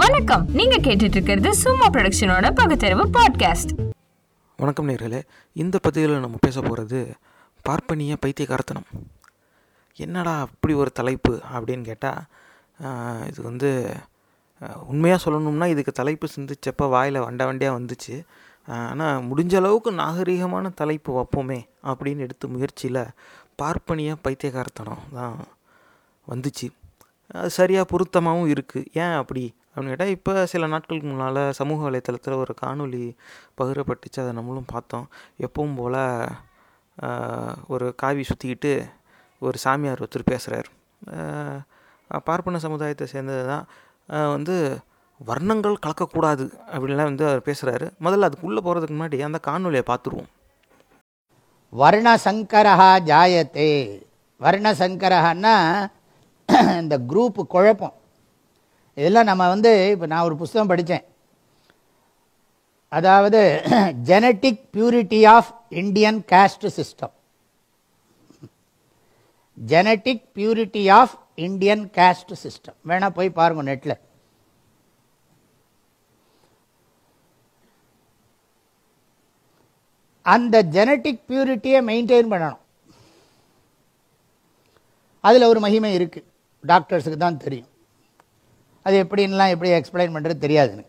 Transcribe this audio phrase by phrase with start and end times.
[0.00, 0.44] வணக்கம்.
[0.58, 3.72] நீங்க கேட்டுட்டு இருக்கிறது சும்மா ப்ரொடக்ஷனோட பகுத்தறிவு பாட்காஸ்ட்
[4.58, 5.20] வணக்கம் நேர்களே.
[5.62, 7.00] இந்த பதிவில் நம்ம பேச போகிறது
[7.66, 8.88] பார்ப்பனிய பைத்தியகார்த்தனம்.
[9.98, 12.20] என்னடா அப்படி ஒரு தலைப்பு அப்படின்னு கேட்டால்
[13.30, 13.70] இது வந்து
[14.92, 18.16] உண்மையாக சொல்லணும்னா இதுக்கு தலைப்பு சிந்திச்சப்போ வாயில் வண்ட வண்டியாக வந்துச்சு.
[18.90, 21.62] ஆனால் முடிஞ்ச அளவுக்கு நாகரிகமான தலைப்பு வைப்போமே
[21.92, 23.04] அப்படின்னு எடுத்த முயற்சியில்
[23.62, 25.36] பார்ப்பனிய பைத்தியகார்த்தனம் தான்
[26.26, 26.68] வந்துச்சு.
[27.40, 29.42] அது சரியாக பொருத்தமாகவும் இருக்குது ஏன் அப்படி
[29.72, 33.04] அப்படின்னு கேட்டால் இப்போ சில நாட்களுக்கு முன்னால் சமூக வலைத்தளத்தில் ஒரு காணொளி
[33.58, 34.18] பகிரப்பட்டுச்சு.
[34.22, 35.06] அதை நம்மளும் பார்த்தோம்.
[35.46, 36.00] எப்பவும் போல்
[37.74, 38.72] ஒரு காவி சுற்றிக்கிட்டு
[39.46, 40.68] ஒரு சாமியார் ஒருத்தர் பேசுகிறார்
[42.28, 43.64] பார்ப்பன சமுதாயத்தை சேர்ந்தது தான்
[44.34, 44.56] வந்து
[45.20, 50.30] வர்ணங்கள் கலக்கக்கூடாது அப்படின்லாம் வந்து அவர் பேசுகிறாரு முதல்ல அதுக்குள்ளே போகிறதுக்கு முன்னாடி அந்த காணொலியை பார்த்துருவோம்.
[51.72, 53.70] வர்ணசங்கரஹா ஜாயத்தே.
[54.40, 55.56] வர்ணசங்கரஹான்னா
[56.82, 57.96] இந்த குரூப்பு குழப்பம்.
[59.00, 61.04] இதெல்லாம் நம்ம வந்து இப்போ நான் ஒரு புஸ்தகம் படித்தேன்.
[62.98, 63.40] அதாவது
[64.10, 67.14] genetic purity of Indian caste system
[69.58, 71.14] genetic purity of
[71.46, 73.96] Indian caste system வேணா போய் பாருங்க நெட்டில்
[80.34, 82.60] அந்த ஜெனட்டிக் பியூரிட்டியை மெயின்டைன் பண்ணணும்.
[85.28, 86.28] அதில் ஒரு மகிமை இருக்குது
[86.70, 87.71] டாக்டர்ஸுக்கு தான் தெரியும்.
[88.86, 90.84] அது எப்படின்லாம் எப்படி எக்ஸ்பிளைன் பண்ணுறது தெரியாது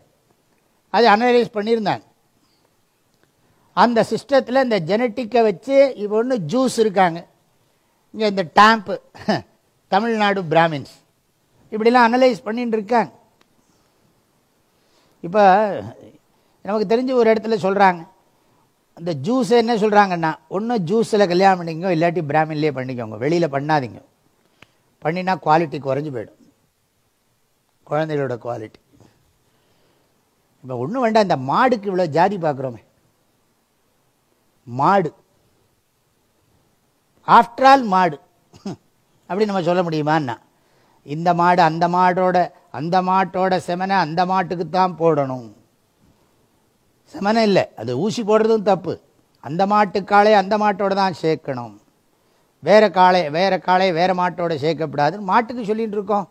[0.98, 2.04] அது அனலைஸ் பண்ணியிருந்தாங்க.
[3.84, 7.20] அந்த சிஸ்டத்தில் இந்த ஜெனட்டிக்கை வச்சு இப்போ ஒன்று ஜூஸ் இருக்காங்க.
[8.14, 8.96] இங்கே இந்த டேம்ப்பு
[9.94, 10.94] தமிழ்நாடு பிராமின்ஸ்
[11.72, 13.12] இப்படிலாம் அனலைஸ் பண்ணிட்டு இருக்காங்க.
[15.28, 15.44] இப்போ
[16.66, 18.02] நமக்கு தெரிஞ்சு ஒரு இடத்துல சொல்கிறாங்க
[19.00, 23.18] இந்த ஜூஸ் என்ன சொல்கிறாங்கன்னா ஒன்றும் ஜூஸில் கல்யாணம் பண்ணிக்கோங்க இல்லாட்டி பிராமின்லேயே பண்ணிக்கோங்க.
[23.24, 24.00] வெளியில் பண்ணாதீங்க.
[25.06, 26.40] பண்ணினா குவாலிட்டி குறைஞ்சி போயிடும்.
[27.90, 28.80] குழந்தைகளோட குவாலிட்டி
[30.64, 32.82] இப்போ ஒன்றும் வேண்டாம் இந்த மாடுக்கு இவ்வளோ ஜாதி பார்க்குறோமே.
[34.68, 35.10] மாடு.
[37.38, 38.18] ஆஃப்டர் ஆல் மாடு.
[39.30, 40.36] அப்படி நம்ம சொல்ல முடியுமான்னா
[41.06, 42.38] இந்த மாடு அந்த மாடோட
[42.80, 45.50] அந்த மாட்டோட செமனை அந்த மாட்டுக்கு தான் போடணும்.
[47.14, 48.94] செமனை இல்லை அது ஊசி போடுறதும் தப்பு.
[49.44, 51.76] அந்த மாட்டு காளை அந்த மாட்டோட தான் சேர்க்கணும்.
[52.68, 56.28] வேறு காளை வேறு காளை வேறு மாட்டோட சேர்க்கப்படாதுன்னு மாட்டுக்கு சொல்லிகிட்டு இருக்கோம்.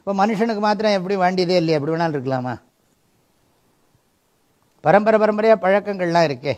[0.00, 2.54] இப்போ மனுஷனுக்கு மாத்திரம் எப்படி வேண்டியதே இல்லையா எப்படி வேணாலும் இருக்கலாமா?
[4.84, 6.54] பரம்பரை பரம்பரையாக பழக்கங்கள்லாம் இருக்கே.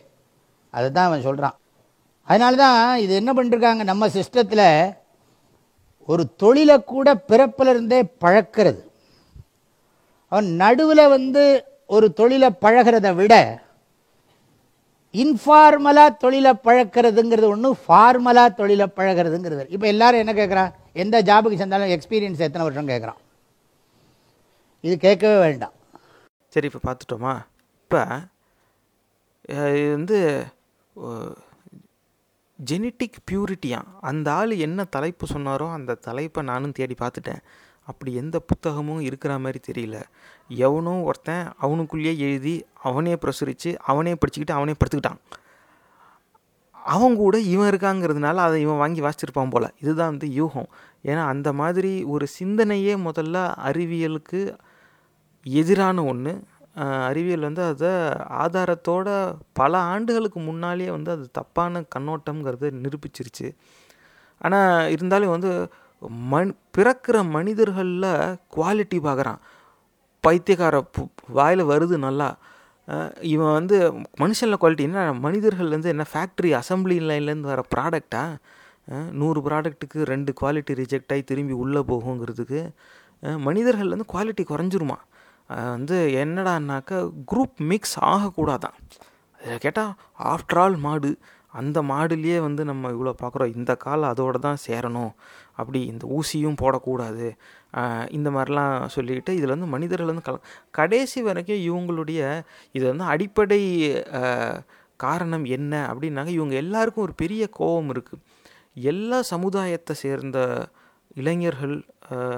[0.75, 1.57] அதுதான் அவன் சொல்கிறான்
[2.29, 4.67] அதனால தான் இது என்ன பண்ணிருக்காங்க நம்ம சிஸ்டத்தில்
[6.09, 8.81] ஒரு தொழிலை கூட பிறப்பிலிருந்தே பழக்கிறது.
[10.33, 11.43] அவன் நடுவில் வந்து
[11.87, 13.35] ஒரு தொழிலை பழகிறத விட
[15.15, 22.47] இன்ஃபார்மலாக தொழிலை பழக்கிறதுங்கிறது ஒன்று ஃபார்மலாக தொழிலை பழகிறதுங்கிறது இப்போ எல்லாரும் என்ன கேட்குறான் எந்த ஜாபுக்கு சேர்ந்தாலும் எக்ஸ்பீரியன்ஸ்
[22.49, 23.21] எத்தனை வருஷம் கேட்குறான்
[24.85, 25.75] இது கேட்கவே வேண்டாம்.
[26.53, 27.35] சரி இப்போ பார்த்துட்டோமா?
[27.83, 28.01] இப்போ
[29.79, 30.19] இது வந்து
[32.59, 33.79] ஜெனட்டிக் பியூரிட்டியா
[34.11, 37.43] அந்த ஆள் என்ன தலைப்பு சொன்னாரோ அந்த தலைப்பை நானும் தேடி பார்த்துட்டேன்.
[37.89, 39.97] அப்படி எந்த புத்தகமும் இருக்கிற மாதிரி தெரியல.
[40.67, 42.57] எவனும் ஒருத்தன் அவனுக்குள்ளேயே எழுதி
[42.89, 45.23] அவனே பிரசுரித்து அவனே படிச்சுக்கிட்டு அவனே படுத்துக்கிட்டான்.
[46.93, 49.69] அவன் கூட இவன் இருக்காங்கிறதுனால அதை இவன் வாங்கி வாசிச்சிருப்பான் போல்.
[49.83, 50.71] இதுதான் வந்து யூகம்.
[51.09, 53.37] ஏன்னா அந்த மாதிரி ஒரு சிந்தனையே முதல்ல
[53.69, 54.41] அறிவியலுக்கு
[55.47, 56.33] எதிரான ஒன்று
[57.09, 57.93] அறிவியல் வந்து அதை
[58.43, 59.09] ஆதாரத்தோட
[59.61, 63.49] பல ஆண்டுகளுக்கு முன்னாலேயே வந்து அது தப்பான கண்ணோட்டம்ங்கிறத நிரூபிச்சிருச்சு.
[64.41, 65.51] ஆனால் இருந்தாலும் வந்து
[66.33, 68.09] மண் பிறக்கிற மனிதர்களில்
[68.57, 69.43] குவாலிட்டி பார்க்குறான்
[70.25, 70.77] பைத்தியக்கார
[71.39, 72.31] வாயில் வருது நல்லா.
[73.33, 73.77] இவன் வந்து
[74.23, 78.23] மனுஷனில் குவாலிட்டி என்ன மனிதர்கள்லேருந்து என்ன ஃபேக்ட்ரி அசம்பிளி லைன்லேருந்து வர ப்ராடக்டா
[79.21, 82.61] நூறு ப்ராடக்ட்டுக்கு ரெண்டு குவாலிட்டி ரிஜெக்ட் ஆகி திரும்பி உள்ளே போகுங்கிறதுக்கு
[83.47, 84.97] மனிதர்கள்லேருந்து குவாலிட்டி குறைஞ்சிருமா?
[85.75, 86.99] வந்து என்னடான்னாக்கா
[87.31, 88.77] குரூப் மிக்ஸ் ஆகக்கூடாதான்.
[89.39, 89.93] அதில் கேட்டால்
[90.33, 91.11] ஆஃப்டர் ஆல் மாடு
[91.61, 95.13] அந்த மாடுலேயே வந்து நம்ம இவ்வளோ பார்க்குறோம் இந்த கால் அதோடு தான் சேரணும்.
[95.61, 97.27] அப்படி இந்த ஊசியும் போடக்கூடாது.
[98.17, 100.39] இந்த மாதிரிலாம் சொல்லிக்கிட்டு இதில் வந்து மனிதர்கள் வந்து கல
[100.79, 102.21] கடைசி வரைக்கும் இவங்களுடைய
[102.77, 103.61] இது வந்து அடிப்படை
[105.05, 108.23] காரணம் என்ன அப்படின்னாங்க இவங்க எல்லாருக்கும் ஒரு பெரிய கோபம் இருக்குது
[108.91, 110.39] எல்லா சமுதாயத்தை சேர்ந்த
[111.21, 111.77] இளைஞர்கள்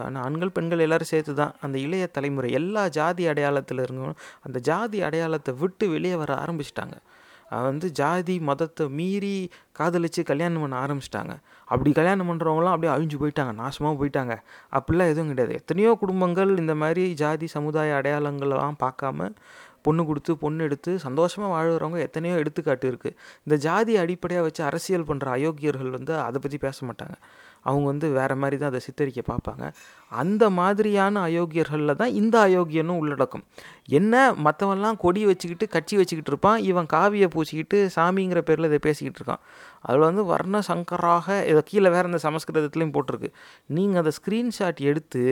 [0.05, 4.17] ஆனால் ஆண்கள் பெண்கள் எல்லோரும் சேர்த்து தான் அந்த இளைய தலைமுறை எல்லா ஜாதி அடையாளத்தில் இருந்தும்
[4.47, 6.97] அந்த ஜாதி அடையாளத்தை விட்டு வெளியே வர ஆரம்பிச்சிட்டாங்க.
[7.69, 9.35] வந்து ஜாதி மதத்தை மீறி
[9.79, 11.32] காதலித்து கல்யாணம் பண்ண ஆரம்பிச்சிட்டாங்க.
[11.73, 14.35] அப்படி கல்யாணம் பண்ணுறவங்களாம் அப்படியே அழிஞ்சு போயிட்டாங்க நாசமாக போயிட்டாங்க.
[14.79, 15.55] அப்படிலாம் எதுவும் கிடையாது.
[15.61, 19.29] எத்தனையோ குடும்பங்கள் இந்த மாதிரி ஜாதி சமுதாய அடையாளங்களெல்லாம் பார்க்காம
[19.87, 23.17] பொண்ணு கொடுத்து பொண்ணு எடுத்து சந்தோஷமாக வாழ்கிறவங்க எத்தனையோ எடுத்துக்காட்டு இருக்குது
[23.47, 27.17] இந்த ஜாதி அடிப்படையாக வச்சு அரசியல் பண்ணுற அயோக்கியர்கள் வந்து அதை பற்றி பேச மாட்டாங்க.
[27.64, 29.64] அவங்க வந்து வேறு மாதிரி தான் அதை சித்தரிக்க பார்ப்பாங்க.
[30.12, 33.44] அந்த மாதிரியான அயோக்கியர்களில் தான் இந்த அயோக்கியனும் உள்ளடக்கம்.
[33.99, 34.14] என்ன?
[34.46, 36.58] மற்றவன்லாம் கொடி வச்சுக்கிட்டு கட்சி வச்சுக்கிட்டு இருப்பான்.
[36.70, 39.43] இவன் காவியை பூச்சிக்கிட்டு சாமிங்கிற பேரில் இதை பேசிக்கிட்டு இருக்கான்.
[39.81, 43.31] அதில் வந்து வர்ண சங்கராக இதை கீழே வேறு இந்த சமஸ்கிருதத்துலேயும் போட்டிருக்கு.
[43.76, 45.25] நீங்கள் அதை ஸ்க்ரீன்ஷாட் எடுத்து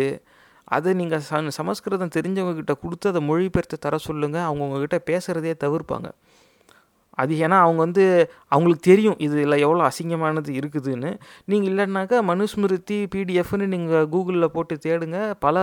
[0.74, 6.08] அதை நீங்கள் ச சமஸ்கிருதம் தெரிஞ்சவங்கக்கிட்ட கொடுத்து அதை மொழிபெயர்த்து தர சொல்லுங்கள் அவங்க உங்ககிட்ட பேசுகிறதே தவிர்ப்பாங்க.
[7.20, 8.04] அது ஏன்னா அவங்க வந்து
[8.54, 11.10] அவங்களுக்கு தெரியும் இதில் எவ்வளோ அசிங்கமானது இருக்குதுன்னு.
[11.50, 15.18] நீங்கள் இல்லைன்னாக்கா மனுஸ்மிருதி பிடிஎஃப்னு நீங்கள் கூகுளில் போட்டு தேடுங்க.
[15.46, 15.56] பல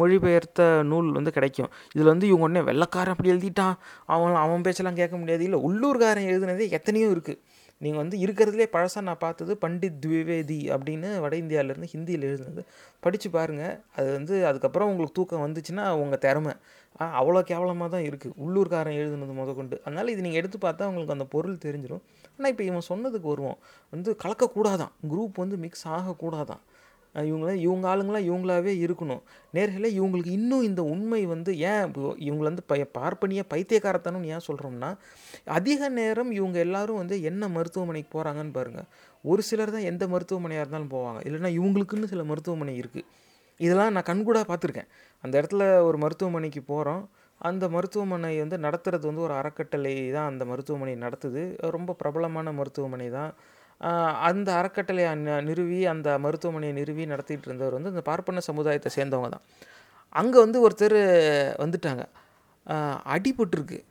[0.00, 1.70] மொழிபெயர்த்த நூல் வந்து கிடைக்கும்.
[1.94, 3.76] இதில் வந்து இவங்க உடனே வெள்ளைக்காரன் அப்படி எழுதிட்டான்.
[4.14, 5.44] அவன் அவன் பேச்செல்லாம் கேட்க முடியாது.
[5.48, 7.40] இல்லை உள்ளூர்காரன் எழுதுனதே எத்தனையோ இருக்குது
[7.80, 12.62] நீங்கள் வந்து இருக்கிறதுலே பழசாக நான் பார்த்தது பண்டித் திவேதி அப்படின்னு வட இந்தியாவிலேருந்து ஹிந்தியில் எழுதுனது.
[13.04, 16.54] படித்து பாருங்கள் அது வந்து அதுக்கப்புறம் உங்களுக்கு தூக்கம் வந்துச்சுன்னா உங்கள் திறமை.
[17.20, 19.76] அவ்வளோ கேவலமாக தான் இருக்குது உள்ளூர்காரன் எழுதுனது முதற்கொண்டு.
[19.86, 22.04] அதனால் இது நீங்கள் எடுத்து பார்த்தா உங்களுக்கு அந்த பொருள் தெரிஞ்சிடும்
[22.36, 23.58] ஆனால் இப்போ இவன் சொன்னதுக்கு வருவோம்.
[23.92, 24.92] வந்து கலக்கக்கூடாதான்.
[25.10, 26.62] குரூப் வந்து மிக்ஸ் ஆகக்கூடாதான்.
[27.14, 29.20] இவங்கள இவங்க ஆளுங்களாம் இவங்களாவே இருக்கணும்.
[29.56, 31.84] நேர்களே இவங்களுக்கு இன்னும் இந்த உண்மை வந்து ஏன்
[32.26, 34.90] இவங்களை வந்து ப பார்ப்பனிய பைத்தியக்காரத்தனம்னு ஏன் சொல்கிறோம்னா
[35.58, 38.88] அதிக நேரம் இவங்க எல்லாரும் வந்து என்ன மருத்துவமனைக்கு போகிறாங்கன்னு பாருங்கள்
[39.24, 41.20] ஒரு சிலர் தான் எந்த மருத்துவமனையாக இருந்தாலும் போவாங்க.
[41.28, 43.06] இல்லைன்னா இவங்களுக்குன்னு சில மருத்துவமனை இருக்குது
[43.56, 44.86] இதெல்லாம் நான் கண்கூடாக பார்த்துருக்கேன்.
[45.22, 50.94] அந்த இடத்துல ஒரு மருத்துவமனைக்கு போகிறோம் அந்த மருத்துவமனை வந்து நடத்துகிறது வந்து ஒரு அறக்கட்டளை தான் அந்த மருத்துவமனை
[50.94, 51.56] நடத்துது.
[51.58, 53.34] ரொம்ப பிரபலமான மருத்துவமனை தான்.
[54.14, 59.42] அந்த அறக்கட்டளையை ந- நிறுவி அந்த மருத்துவமனையை நிறுவி நடத்திட்டு இருந்தவர் வந்து இந்த பார்ப்பன சமுதாயத்தை சேர்ந்தவங்க தான்.
[60.08, 60.98] அங்கே வந்து ஒருத்தர்
[61.64, 62.04] வந்துட்டாங்க.
[63.14, 63.84] அடிபட்டுருக்கு.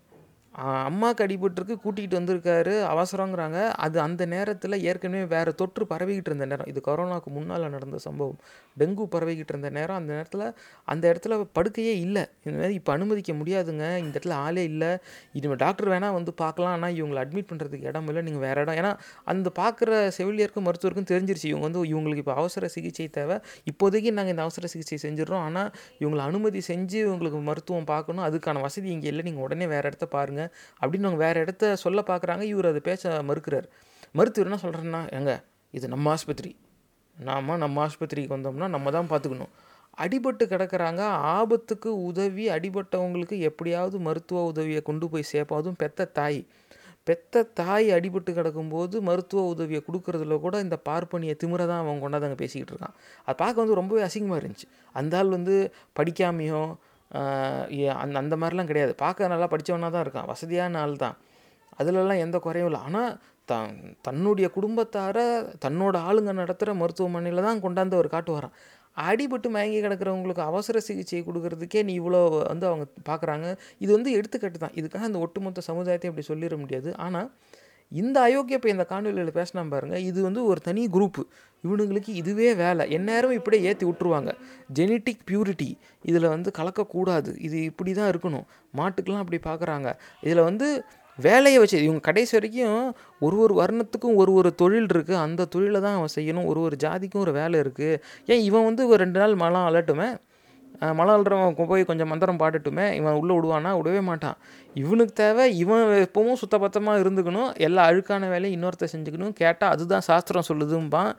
[0.89, 3.59] அம்மாவுக்கு அடிபட்டிருக்கு கூட்டிகிட்டு வந்திருக்காரு அவசரங்கிறாங்க.
[3.85, 6.67] அது அந்த நேரத்தில் ஏற்கனவே வேறு தொற்று பரவிக்கிட்டு இருந்த நேரம்.
[6.71, 8.39] இது கொரோனாவுக்கு முன்னால் நடந்த சம்பவம்.
[8.81, 9.97] டெங்கு பரவிக்கிட்டு இருந்த நேரம்.
[10.01, 10.45] அந்த நேரத்தில்
[10.93, 12.23] அந்த இடத்துல படுக்கையே இல்லை.
[12.45, 13.85] இந்த மாதிரி இப்போ அனுமதிக்க முடியாதுங்க.
[14.03, 14.91] இந்த இடத்துல ஆளே இல்லை.
[15.39, 18.23] இனிமேல் டாக்டர் வேணால் வந்து பார்க்கலாம் ஆனால் இவங்களை அட்மிட் பண்ணுறதுக்கு இடம் இல்லை.
[18.29, 18.77] நீங்கள் வேறு இடம்.
[18.83, 18.93] ஏன்னா
[19.33, 21.49] அந்த பார்க்குற செவிலியருக்கும் மருத்துவருக்கும் தெரிஞ்சிருச்சு.
[21.53, 23.37] இவங்க வந்து இவங்களுக்கு இப்போ அவசர சிகிச்சை தேவை.
[23.73, 25.43] இப்போதைக்கு நாங்கள் இந்த அவசர சிகிச்சை செஞ்சிடறோம்.
[25.49, 25.69] ஆனால்
[26.01, 28.25] இவங்களை அனுமதி செஞ்சு உங்களுக்கு மருத்துவம் பார்க்கணும்.
[28.29, 29.25] அதுக்கான வசதி இங்கே இல்லை.
[29.29, 30.44] நீங்கள் உடனே வேறு இடத்த பாருங்கள்
[30.81, 32.41] அப்படின்னு அவங்க வேறு இடத்த சொல்ல பார்க்குறாங்க.
[32.41, 33.67] இவர் அதை பேச மறுக்கிறார்.
[34.11, 35.31] மருத்துவர் என்ன சொல்கிறேன்னா எங்க
[35.73, 36.51] இது நம்ம ஆஸ்பத்திரி.
[37.17, 39.53] நாம் நம்ம ஆஸ்பத்திரிக்கு வந்தோம்னா நம்ம தான் பார்த்துக்கணும்.
[39.97, 41.01] அடிபட்டு கிடக்குறாங்க.
[41.37, 45.59] ஆபத்துக்கு உதவி அடிபட்டவங்களுக்கு எப்படியாவது மருத்துவ உதவியை கொண்டு போய் சேர்ப்போம்.
[45.61, 46.39] அதுவும் பெத்த தாய்.
[47.07, 52.39] பெத்த தாய் அடிபட்டு கிடக்கும்போது மருத்துவ உதவியை கொடுக்கறதுல கூட இந்த பார்ப்பனியை திமிரை தான் அவன் கொண்டாந்து அங்கே
[52.43, 52.95] பேசிக்கிட்டு இருக்கான்.
[53.27, 54.67] அது பார்க்க வந்து ரொம்பவே அசிங்கமாக இருந்துச்சு.
[54.99, 55.55] அந்த ஆள் வந்து
[55.99, 56.61] படிக்காமையோ
[58.03, 58.93] அந்த அந்த மாதிரிலாம் கிடையாது.
[59.03, 60.29] பார்க்க நல்லா படித்தவனா தான் இருக்கான்.
[60.33, 61.17] வசதியான ஆள் தான்.
[61.79, 62.81] அதுலலாம் எந்த குறையும் இல்லை.
[62.87, 63.11] ஆனால்
[63.51, 63.73] தன்
[64.07, 65.25] தன்னுடைய குடும்பத்தாரை
[65.65, 68.55] தன்னோட ஆளுங்க நடத்துகிற மருத்துவமனையில் தான் கொண்டாந்து அவர் காட்டு வரான்
[68.97, 72.21] அடிபட்டு மயங்கி கிடக்கிறவங்களுக்கு அவசர சிகிச்சை கொடுக்கறதுக்கே நீ இவ்வளோ
[72.51, 73.47] வந்து அவங்க பார்க்குறாங்க
[73.83, 74.75] இது வந்து எடுத்துக்காட்டு தான்.
[74.79, 76.89] இதுக்காக அந்த ஒட்டுமொத்த சமுதாயத்தையும் அப்படி சொல்லிட முடியாது.
[77.05, 77.27] ஆனால்
[77.91, 81.23] இந்த அயோக்கிய இப்போ இந்த காணொலியில் பேசினா பாருங்கள் இது வந்து ஒரு தனி குரூப்பு
[81.65, 82.83] இவனுங்களுக்கு இதுவே வேலை.
[82.97, 84.31] எந்நேரமும் இப்படியே ஏற்றி விட்ருவாங்க
[84.79, 85.69] ஜெனட்டிக் பியூரிட்டி
[86.09, 87.31] இதில் வந்து கலக்கக்கூடாது.
[87.47, 88.45] இது இப்படி தான் இருக்கணும்.
[88.79, 89.89] மாட்டுக்கெலாம் அப்படி பார்க்குறாங்க
[90.25, 90.67] இதில் வந்து
[91.19, 92.79] வேலையை வச்சு இவங்க கடைசி வரைக்கும்
[93.25, 96.47] ஒரு ஒரு வர்ணத்துக்கும் ஒரு ஒரு தொழில் இருக்குது அந்த தொழிலை தான் அவன் செய்யணும்.
[96.51, 97.99] ஒரு ஒரு ஜாதிக்கும் ஒரு வேலை இருக்குது
[98.33, 100.09] ஏன் இவன் வந்து ஒரு ரெண்டு நாள் மலம் அலட்டுமே?
[100.97, 104.37] மலை அழுறவன் போய் கொஞ்சம் மந்திரம் பாட்டுட்டுமே இவன் உள்ளே விடுவானா விடவே மாட்டான்.
[104.73, 109.33] இவனுக்கு தேவை இவன் எப்பவும் சுத்தபத்தமாக இருந்துக்கணும் எல்லா அழுக்கான வேலையும் இன்னொருத்த செஞ்சுக்கணும்.
[109.41, 111.11] கேட்டால் அதுதான் சாஸ்திரம் சொல்லுதும்பான்.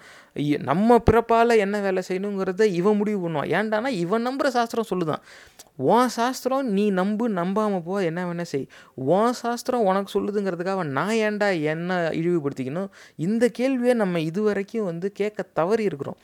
[0.71, 3.51] நம்ம பிறப்பால் என்ன வேலை செய்யணுங்கிறத இவன் முடிவு பண்ணுவான்.
[3.57, 5.23] ஏன்டானா இவன் நம்புகிற சாஸ்திரம் சொல்லுதான்.
[5.77, 8.69] உன் சாஸ்திரம் நீ நம்பு நம்பாமல் போ என்ன வேணால் செய்.
[8.95, 12.91] உன் சாஸ்திரம் உனக்கு சொல்லுதுங்கிறதுக்காக நான் ஏன்டா என்ன இழிவுபடுத்திக்கணும்?
[13.17, 16.21] இந்த கேள்வியை நம்ம இதுவரைக்கும் வந்து கேட்க தவறி இருக்கிறோம்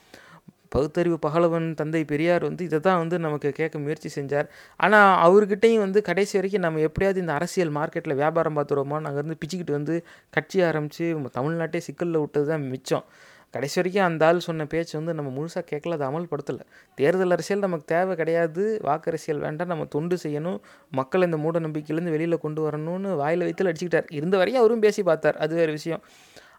[0.75, 4.47] பகுத்தறிவு பகலவன் தந்தை பெரியார் வந்து இதை தான் வந்து நமக்கு கேட்க முயற்சி செஞ்சார்.
[4.85, 9.97] ஆனால் அவர்கிட்டையும் வந்து கடைசி வரைக்கும் நம்ம எப்படியாவது இந்த அரசியல் மார்க்கெட்டில் வியாபாரம் பார்த்துருவோமோ அங்கேருந்து பிச்சுக்கிட்டு வந்து
[10.39, 11.07] கட்சி ஆரம்பித்து
[11.39, 13.07] தமிழ்நாட்டே சிக்கலில் விட்டது தான் மிச்சம்.
[13.55, 16.63] கடைசி வரைக்கும் அந்த ஆள் சொன்ன பேச்சு வந்து நம்ம முழுசாக கேட்கல அதை அமல்படுத்தலை.
[16.99, 20.59] தேர்தல் அரசியல் நமக்கு தேவை கிடையாது வாக்கரசியல் வேண்டாம் நம்ம தொண்டு செய்யணும்
[21.01, 24.09] மக்களை இந்த மூட நம்பிக்கையிலேருந்து வெளியில் கொண்டு வரணும்னு வாயில் வைத்தில் அடிச்சுக்கிட்டார்.
[24.19, 26.03] இருந்த வரையும் அவரும் பேசி பார்த்தார் அது வேறு விஷயம்.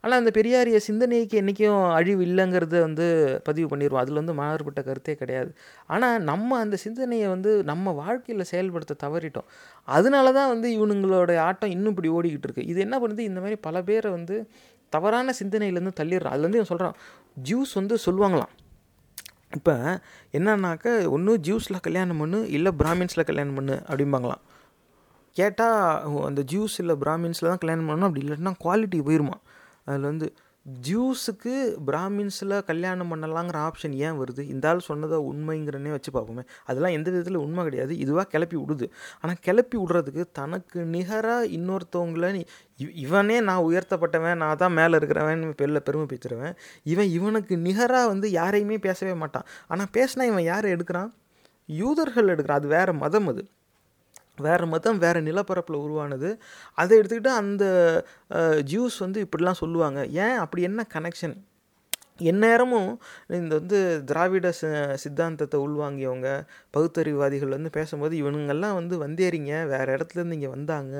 [0.03, 3.05] ஆனால் அந்த பெரியாரிய சிந்தனைக்கு என்றைக்கும் அழிவு இல்லைங்கிறத வந்து
[3.47, 5.51] பதிவு பண்ணிடுவோம் அதில் வந்து மாறுபட்ட கருத்தே கிடையாது.
[5.93, 9.47] ஆனால் நம்ம அந்த சிந்தனையை வந்து நம்ம வாழ்க்கையில் செயல்படுத்த தவறிட்டோம்.
[9.87, 13.29] அதனால தான் வந்து இவனுங்களோட ஆட்டம் இன்னும் இப்படி ஓடிக்கிட்டு இருக்குது இது என்ன பண்ணுது?
[13.29, 14.37] இந்த மாதிரி பல பேரை வந்து
[14.93, 16.35] தவறான சிந்தனையிலேருந்து தள்ளிடுறான்.
[16.35, 16.97] அதுலேருந்து சொல்கிறான்
[17.49, 18.53] ஜூஸ் வந்து சொல்லுவாங்களாம்.
[19.57, 19.73] இப்போ
[20.37, 24.43] என்னன்னாக்க ஒன்று ஜூஸில் கல்யாணம் பண்ணு இல்லை பிராமின்ஸில் கல்யாணம் பண்ணு அப்படிம்பாங்களாம்.
[25.35, 25.77] கேட்டால்
[26.29, 29.37] அந்த ஜூஸ் இல்லை பிராமின்ஸில் தான் கல்யாணம் பண்ணணும் அப்படி இல்லைன்னா குவாலிட்டி போயிருமா
[29.85, 30.33] அதில் வந்து
[30.87, 31.53] ஜூஸுக்கு
[31.87, 34.41] பிராமின்ஸில் கல்யாணம் பண்ணலாங்கிற ஆப்ஷன் ஏன் வருது?
[34.53, 36.43] இந்த ஆள் சொன்னதை உண்மைங்கிறனே வச்சு பார்ப்போமே.
[36.65, 37.93] அதெல்லாம் எந்த விதத்தில் உண்மை கிடையாது.
[37.93, 38.87] இதுவாக கிளப்பி விடுது.
[39.21, 42.43] ஆனால் கிளப்பி விடுறதுக்கு தனக்கு நிகராக இன்னொருத்தவங்கள நீ
[42.77, 48.77] இவனே நான் உயர்த்தப்பட்டவன் நான் தான் மேலே இருக்கிறவன் பெல்ல பெருமை பேச்சுருவேன் இவன் இவனுக்கு நிகராக வந்து யாரையுமே
[48.77, 49.45] பேசவே மாட்டான்.
[49.67, 51.11] ஆனால் பேசினா இவன் யாரை எடுக்கிறான்?
[51.67, 52.61] யூதர்கள் எடுக்கிறான்.
[52.61, 53.43] அது வேறு மதம் அது.
[54.37, 56.29] வேறு மதம் வேறு நிலப்பரப்பில் உருவானது.
[56.77, 57.65] அதை எடுத்துக்கிட்டு அந்த
[58.73, 59.99] ஜூஸ் வந்து இப்படிலாம் சொல்லுவாங்க.
[60.25, 61.35] ஏன் அப்படி என்ன கனெக்ஷன்
[62.31, 62.89] எந்நேரமும்
[63.37, 63.77] இந்த வந்து
[64.09, 64.63] திராவிட ச
[65.03, 66.29] சித்தாந்தத்தை உள்வாங்கியவங்க
[66.75, 70.95] பகுத்தறிவாதிகள் வந்து பேசும்போது இவனுங்கெல்லாம் வந்து வந்தேறிங்க வேறு இடத்துலேருந்து இங்கே வந்தாங்க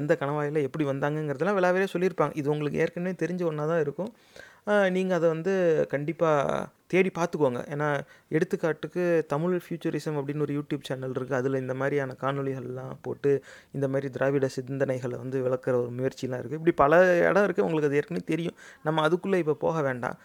[0.00, 2.34] எந்த கணவாயில் எப்படி வந்தாங்கங்கிறதெல்லாம் விளாவே சொல்லியிருப்பாங்க.
[2.40, 4.12] இது உங்களுக்கு ஏற்கனவே தெரிஞ்ச ஒன்றா தான் இருக்கும்
[4.96, 5.54] நீங்கள் அதை வந்து
[5.94, 7.60] கண்டிப்பாக தேடி பார்த்துக்கோங்க.
[7.74, 7.88] ஏன்னா
[8.36, 13.32] எடுத்துக்காட்டுக்கு தமிழ் ஃபியூச்சரிசம் அப்படின்னு ஒரு யூடியூப் சேனல் இருக்குது அதில் இந்த மாதிரியான காணொளிகள்லாம் போட்டு
[13.76, 18.00] இந்த மாதிரி திராவிட சிந்தனைகளை வந்து விளக்குற ஒரு முயற்சிலாம் இருக்குது இப்படி பல இடம் இருக்குது உங்களுக்கு அது
[18.00, 18.56] ஏற்கனவே தெரியும்.
[18.88, 20.18] நம்ம அதுக்குள்ளே இப்போ போக வேண்டாம்.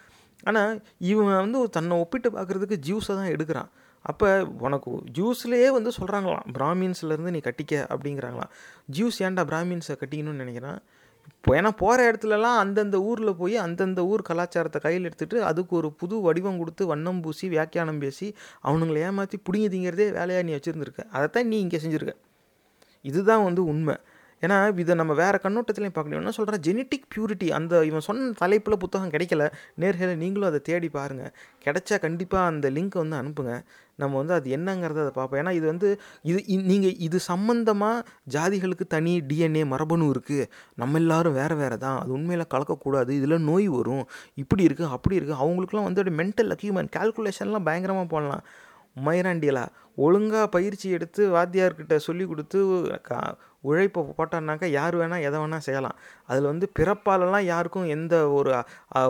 [0.50, 0.74] ஆனால்
[1.12, 3.70] இவன் வந்து தன்னை ஒப்பிட்டு பார்க்குறதுக்கு ஜூஸை தான் எடுக்கிறான்.
[4.10, 4.28] அப்போ
[4.66, 8.52] உனக்கு ஜூஸ்லேயே வந்து சொல்கிறாங்களாம் பிராமின்ஸ்லேருந்து நீ கட்டிக்க அப்படிங்கிறாங்களாம்.
[8.96, 10.80] ஜூஸ் ஏன்டா பிராமின்ஸை கட்டிக்கணும்னு நினைக்கிறான்?
[11.28, 16.20] இப்போ ஏன்னா போகிற இடத்துலலாம் அந்தந்த ஊரில் போய் அந்தந்த ஊர் கலாச்சாரத்தை கையில் எடுத்துகிட்டு அதுக்கு ஒரு புது
[16.20, 18.26] வடிவம் கொடுத்து வண்ணம் பூசி வியாக்கியானம் பேசி
[18.64, 21.04] அவனுங்களை ஏமாற்றி பிடிங்கிதிங்கிறதே வேலையாக நீ வச்சுருந்துருக்க.
[21.10, 22.14] அதைத்தான் நீ இங்கே செஞ்சுருக்க.
[23.04, 23.96] இதுதான் வந்து உண்மை.
[24.44, 29.12] ஏன்னா இதை நம்ம வேறு கண்ணோட்டத்துலையும் பார்க்கணும் என்ன சொல்கிறேன் ஜெனட்டிக் பியூரிட்டி அந்த இவன் சொன்ன தலைப்பில் புத்தகம்
[29.14, 29.46] கிடைக்கல.
[29.82, 31.32] நேர்களை நீங்களும் அதை தேடி பாருங்கள்
[31.66, 33.54] கிடைச்சா கண்டிப்பாக அந்த லிங்க்கை வந்து அனுப்புங்க.
[34.02, 35.40] நம்ம வந்து அது என்னங்கிறத அதை பார்ப்போம்.
[35.42, 35.88] ஏன்னா இது வந்து
[36.30, 36.38] இது
[36.70, 38.04] நீங்கள் இது சம்மந்தமாக
[38.36, 40.46] ஜாதிகளுக்கு தனி டிஎன்ஏ மரபணு இருக்குது
[40.82, 41.98] நம்ம எல்லாரும் வேறு வேறு தான்.
[42.02, 43.10] அது உண்மையில் கலக்கக்கூடாது.
[43.20, 44.04] இதில் நோய் வரும்.
[44.44, 48.44] இப்படி இருக்குது அப்படி இருக்குது அவங்களுக்குலாம் வந்து மென்டல் அக்யூமெண்ட் கால்குலேஷன்லாம் பயங்கரமாக போடலாம்.
[48.96, 49.64] மைராண்டியலா
[50.04, 52.58] ஒழுங்காக பயிற்சி எடுத்து வாத்தியார்கிட்ட சொல்லி கொடுத்து
[53.08, 53.18] கா
[53.68, 55.96] உழைப்பை போட்டான்னாக்கா யார் வேணால் எதை வேணால் செய்யலாம்.
[56.30, 58.52] அதில் வந்து பிறப்பாலெல்லாம் யாருக்கும் எந்த ஒரு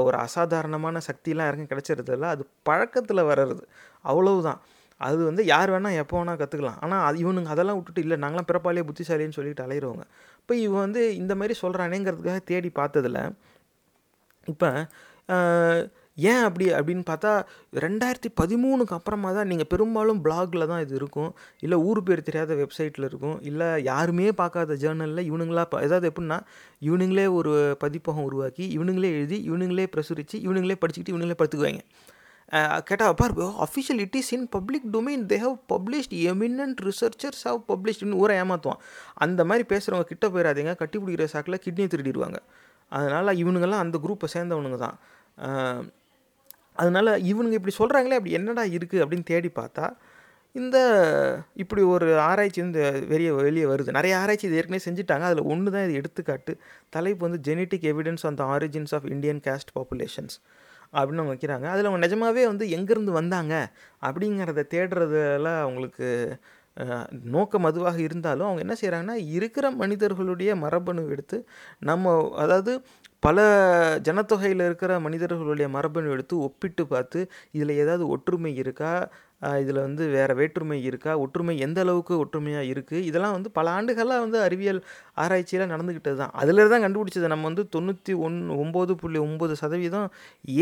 [0.06, 3.62] ஒரு அசாதாரணமான சக்திலாம் யாருக்கும் கிடச்சிருதில்ல அது பழக்கத்தில் வர்றது.
[4.04, 4.60] அவ்வளவுதான்.
[5.00, 8.84] அது வந்து யார் வேணால் எப்போ வேணால் கற்றுக்கலாம் ஆனால் அது இவனுங்க அதெல்லாம் விட்டுட்டு இல்லை நாங்களாம் பிறப்பாலே
[8.88, 10.04] புத்திசாலின்னு சொல்லிட்டு அலையிறவங்க.
[10.40, 13.22] இப்போ இவன் வந்து இந்த மாதிரி சொல்கிறானேங்கிறதுக்காக தேடி பார்த்ததில்
[14.52, 14.68] இப்போ
[16.28, 17.32] ஏன் அப்படி அப்படின்னு பார்த்தா
[17.84, 21.30] ரெண்டாயிரத்தி பதிமூணுக்கு அப்புறமா தான் நீங்கள் பெரும்பாலும் பிளாகில் தான் இது இருக்கும்.
[21.64, 23.36] இல்லை ஊர் பேர் தெரியாத வெப்சைட்டில் இருக்கும்.
[23.50, 26.38] இல்லை யாருமே பார்க்காத ஜேர்னலில் இவனுங்களா ஏதாவது எப்படின்னா
[26.88, 27.52] இவனுங்களே ஒரு
[27.84, 31.84] பதிப்பகம் உருவாக்கி இவனுங்களே எழுதி இவனுங்களே பிரசுரித்து இவனுங்களே படிச்சுக்கிட்டு இவனுங்களே படுத்துக்குவாங்க.
[32.88, 33.34] கேட்டால் for
[33.64, 38.80] official it is in public domain they have published eminent researchers have பப்ளிஷ்ட்னு ஊரை ஏமாற்றுவான்
[39.24, 42.40] அந்த மாதிரி பேசுகிறவங்க கிட்ட போயிடாதீங்க கட்டி பிடிக்கிற சாக்கில் கிட்னியை திருடிடுவாங்க.
[42.98, 44.98] அதனால் இவனுங்கெல்லாம் அந்த குரூப்பை சேர்ந்தவனுங்க தான்.
[46.80, 49.87] அதனால இவனுங்க இப்படி சொல்கிறாங்களே அப்படி என்னடா இருக்குது அப்படின்னு தேடி பார்த்தா
[50.54, 50.76] இந்த
[51.62, 53.90] இப்படி ஒரு ஆராய்ச்சி வந்து வெளியே வெளியே வருது.
[53.99, 55.25] நிறைய ஆராய்ச்சி இது ஏற்கனவே செஞ்சுட்டாங்க.
[55.28, 56.52] அதில் ஒன்று தான் இது எடுத்துக்காட்டு.
[56.96, 60.37] தலைப்பு வந்து genetic evidence on the origins of Indian caste populations
[60.92, 61.66] அப்படின்னு அவங்க வைக்கிறாங்க.
[61.75, 63.54] அதில் அவங்க நிஜமாவே வந்து எங்கேருந்து வந்தாங்க
[64.08, 66.08] அப்படிங்கிறத தேடுறதெல்லாம் அவங்களுக்கு
[67.34, 71.38] நோக்கம் அதுவாக இருந்தாலும் அவங்க என்ன செய்கிறாங்கன்னா இருக்கிற மனிதர்களுடைய மரபணு எடுத்து
[71.90, 72.75] நம்ம அதாவது
[73.22, 73.38] பல
[74.06, 77.20] ஜனத்தொகையில் இருக்கிற மனிதர்களுடைய மரபணு எடுத்து ஒப்பிட்டு பார்த்து
[77.56, 78.92] இதில் ஏதாவது ஒற்றுமை இருக்கா?
[79.62, 81.12] இதில் வந்து வேறு வேற்றுமை இருக்கா?
[81.25, 84.80] ஒற்றுமை எந்த அளவுக்கு ஒற்றுமையாக இருக்குது இதெல்லாம் வந்து பல ஆண்டுகளாக வந்து அறிவியல்
[85.22, 86.32] ஆராய்ச்சியில் நடந்துக்கிட்டது தான்.
[86.42, 87.30] அதில் தான் கண்டுபிடிச்சது.
[87.34, 90.08] நம்ம வந்து தொண்ணூற்றி ஒன் ஒம்பது புள்ளி ஒம்பது சதவீதம்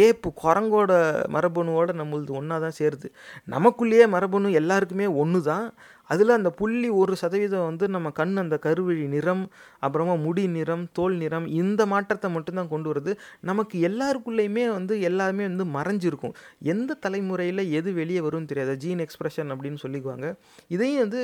[0.05, 0.93] ஏப்பு குரங்கோட
[1.37, 3.11] மரபணுவோட நம்மளது ஒன்றா தான் சேருது.
[3.57, 5.67] நமக்குள்ளேயே மரபணு எல்லாருக்குமே ஒன்று தான்
[6.15, 9.45] அதில் அந்த புள்ளி ஒரு சதவீதம் வந்து நம்ம கண் அந்த கருவழி நிறம்
[9.87, 13.15] அப்புறமா முடி நிறம் தோல் நிறம் இந்த மாற்றத்தை மட்டும்தான் கொண்டு வருது.
[13.51, 16.35] நமக்கு எல்லாருக்குள்ளேயுமே வந்து எல்லாருமே வந்து மறைஞ்சிருக்கும்.
[16.75, 18.75] எந்த தலைமுறையில் எது வெளியே வரும்னு தெரியாது.
[18.85, 20.29] ஜீன் எக்ஸ்பிரஷன் அப்படின்னு சொல்லிக்குவாங்க.
[20.77, 21.23] இதையும் வந்து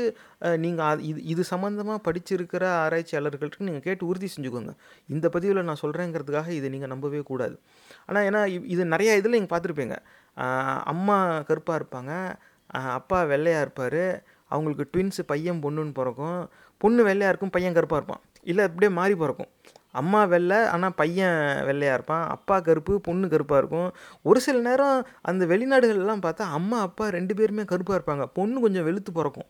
[0.64, 4.72] நீங்கள் இது இது சம்மந்தமாக படிச்சிருக்கிற ஆராய்ச்சியாளர்கள்ட்டு நீங்கள் கேட்டு உறுதி செஞ்சுக்கோங்க.
[5.14, 7.56] இந்த பதிவில் நான் சொல்கிறேங்கிறதுக்காக இதை நீங்கள் நம்பவே கூடாது.
[8.08, 8.42] ஆனால் ஏன்னா
[8.74, 9.96] இது நிறையா இதில் நீங்கள் பார்த்துருப்பீங்க.
[10.92, 11.16] அம்மா
[11.48, 12.12] கருப்பாக இருப்பாங்க.
[12.98, 14.02] அப்பா வெள்ளையாக இருப்பார்.
[14.48, 16.50] அவங்களுக்கு ட்வின்ஸு பையன் பொண்ணுன்னு பிறக்கும்.
[16.78, 18.24] பொண்ணு வெள்ளையாக இருக்கும் பையன் கருப்பாக இருப்பான்.
[18.42, 19.48] இல்லை அப்படியே மாறி பிறக்கும்.
[19.90, 22.28] அம்மா வெள்ளை ஆனால் பையன் வெள்ளையாக இருப்பான்.
[22.28, 23.90] அப்பா கருப்பு பொண்ணு கருப்பாக இருக்கும்.
[24.22, 28.26] ஒரு சில நேரம் அந்த வெளிநாடுகள்லாம் பார்த்தா அம்மா அப்பா ரெண்டு பேருமே கருப்பாக இருப்பாங்க.
[28.32, 29.46] பொண்ணு கொஞ்சம் வெளுத்து பிறக்கும்.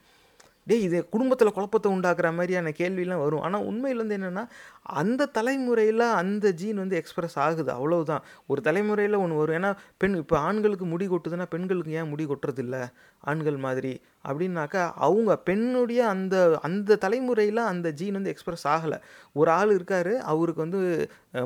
[0.66, 3.40] டேய் இது குடும்பத்தில் குழப்பத்தை உண்டாக்குற மாதிரியான கேள்விலாம் வரும்.
[3.40, 4.46] ஆனால் உண்மையில் வந்து என்னென்னா
[4.82, 7.72] அந்த தலைமுறையில் அந்த ஜீன் வந்து எக்ஸ்பிரஸ் ஆகுது.
[7.72, 8.22] அவ்வளவுதான்.
[8.46, 9.62] ஒரு தலைமுறையில் ஒன்று வரும்.
[9.62, 12.88] ஏன்னா பெண் இப்போ ஆண்களுக்கு முடி கொட்டுதுன்னா பெண்களுக்கு ஏன் முடி கொட்டுறதில்ல?
[13.20, 14.02] ஆண்கள் மாதிரி.
[14.28, 16.36] அப்படின்னாக்கா அவங்க பெண்ணுடைய அந்த
[16.68, 18.98] அந்த தலைமுறையில் அந்த ஜீன் வந்து எக்ஸ்பிரஸ் ஆகலை.
[19.40, 20.80] ஒரு ஆள் இருக்கார் அவருக்கு வந்து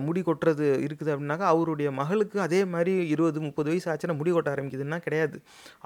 [0.06, 4.98] முடி கொட்டுறது இருக்குது அப்படின்னாக்கா அவருடைய மகளுக்கு அதே மாதிரி இருபது முப்பது வயசு ஆச்சுன்னா முடி கொட்ட ஆரம்பிக்குதுன்னா
[5.06, 5.36] கிடையாது.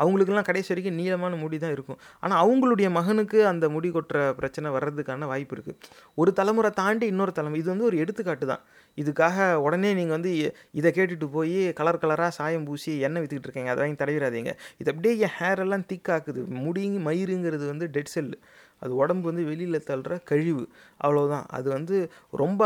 [0.03, 1.99] அவங்களுக்குலாம் கடைசி வரைக்கும் நீளமான முடி தான் இருக்கும்.
[2.25, 5.79] ஆனால் அவங்களுடைய மகனுக்கு அந்த முடி கொட்டுற பிரச்சனை வர்றதுக்கான வாய்ப்பு இருக்குது
[6.23, 8.65] ஒரு தலைமுறை தாண்டி இன்னொரு தலைமுறை இது வந்து ஒரு எடுத்துக்காட்டு தான்.
[8.99, 10.31] இதுக்காக உடனே நீங்கள் வந்து
[10.79, 13.71] இதை கேட்டுட்டு போய் கலர் கலராக சாயம் பூசி எண்ணெய் விற்றுக்கிட்டு இருக்கீங்க.
[13.75, 14.53] அதை வாங்கி தடவிடாதீங்க.
[14.81, 16.43] இது அப்படியே என் ஹேர் எல்லாம் திக்காக்குது
[16.83, 18.37] முடிங்க மயிருங்கிறது வந்து டெட் செல்லு
[18.85, 20.63] அது உடம்பு வந்து வெளியில் தள்ளுற கழிவு.
[21.05, 21.97] அவ்வளோதான் அது வந்து
[22.41, 22.63] ரொம்ப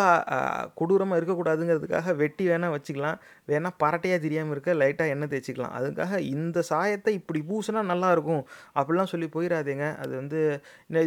[0.78, 3.18] கொடூரமாக இருக்கக்கூடாதுங்கிறதுக்காக வெட்டி வேணால் வச்சுக்கலாம்.
[3.50, 5.74] வேணால் பரட்டையாக தெரியாமல் இருக்க லைட்டாக எண்ணெய் தேய்ச்சிக்கலாம்.
[5.78, 8.42] அதுக்காக இந்த சாயத்தை இப்படி பூசினா நல்லாயிருக்கும்.
[8.80, 10.40] அப்படிலாம் சொல்லி போயிடாதீங்க அது வந்து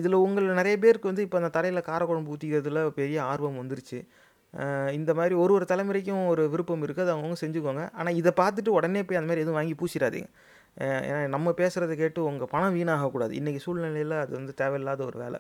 [0.01, 3.99] இதில் உங்கள் நிறைய பேருக்கு வந்து இப்போ அந்த தரையில் காரக்குழம்பு ஊற்றிக்கிறதுல பெரிய ஆர்வம் வந்துருச்சு.
[4.99, 7.05] இந்த மாதிரி ஒரு ஒரு தலைமுறைக்கும் ஒரு விருப்பம் இருக்குது.
[7.05, 7.83] அது அவங்கவுங்க செஞ்சுக்கோங்க.
[7.99, 10.29] ஆனால் இதை பார்த்துட்டு உடனே போய் அந்த மாதிரி எதுவும் வாங்கி பூசிடாதீங்க.
[10.79, 13.33] ஏன்னா நம்ம பேசுகிறத கேட்டு உங்கள் பணம் வீணாகக்கூடாது.
[13.39, 15.39] இன்றைக்கி சூழ்நிலையில் அது வந்து தேவையில்லாத ஒரு வேலை.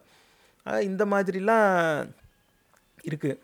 [0.89, 1.67] இந்த மாதிரிலாம்
[3.09, 3.37] இருக்குது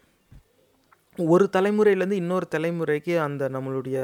[1.18, 3.98] ஒரு தலைமுறையிலேருந்து இன்னொரு தலைமுறைக்கு அந்த நம்மளுடைய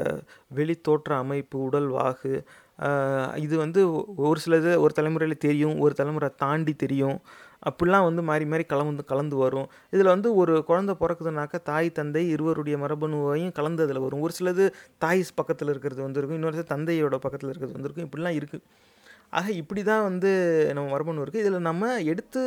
[0.58, 2.32] வெளி தோற்ற அமைப்பு உடல் வாகு
[3.44, 3.80] இது வந்து
[4.28, 7.18] ஒரு சிலது ஒரு தலைமுறையில் தெரியும் ஒரு தலைமுறை தாண்டி தெரியும்.
[7.70, 9.68] அப்படிலாம் வந்து மாறி மாறி கலந்து கலந்து வரும்.
[9.90, 14.20] இதில் வந்து ஒரு குழந்தை பிறக்குதுனாக்கா தாய் தந்தை இருவருடைய மரபணுவையும் கலந்து அதில் வரும்.
[14.20, 18.08] ஒரு சிலது தாய் பக்கத்தில் இருக்கிறது வந்திருக்கும் இன்னொரு சில தந்தையோட பக்கத்தில் இருக்கிறது வந்திருக்கும்.
[18.08, 18.64] இப்படிலாம் இருக்குது
[19.38, 20.30] ஆக இப்படி தான் வந்து
[20.76, 22.40] நம்ம மரபணு இருக்குது இதில் நம்ம எடுத்து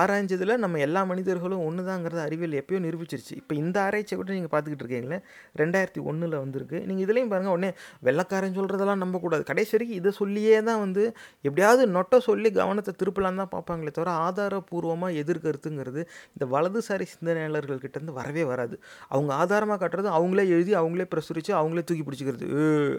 [0.00, 3.34] ஆராய்ஞ்சதில் நம்ம எல்லா மனிதர்களும் ஒன்று தாங்கிறத அறிவியல் எப்பயோ நிரூபிச்சிருச்சு.
[3.40, 5.18] இப்போ இந்த ஆராய்ச்சியை கூட நீங்கள் பார்த்துக்கிட்டு இருக்கீங்களே
[5.60, 6.78] ரெண்டாயிரத்தி ஒன்றில் வந்திருக்கு.
[6.88, 7.70] நீங்கள் இதுலேயும் பாருங்கள் உடனே
[8.08, 9.44] வெள்ளக்காரன் சொல்கிறதெல்லாம் நம்பக்கூடாது.
[9.50, 11.04] கடைசி வரைக்கும் இதை சொல்லியே தான் வந்து
[11.48, 18.78] எப்படியாவது நொட்டை சொல்லி கவனத்தை திருப்பலாம் தான் பார்ப்பாங்களே தவிர ஆதாரபூர்வமாக எதிர்கருத்துங்கிறது இந்த வலதுசாரி சிந்தனையாளர்கள்கிட்டேருந்து வரவே வராது.
[19.14, 22.46] அவங்க ஆதாரமாக காட்டுறது அவங்களே எழுதி அவங்களே பிரசுரித்து அவங்களே தூக்கி பிடிச்சிக்கிறது.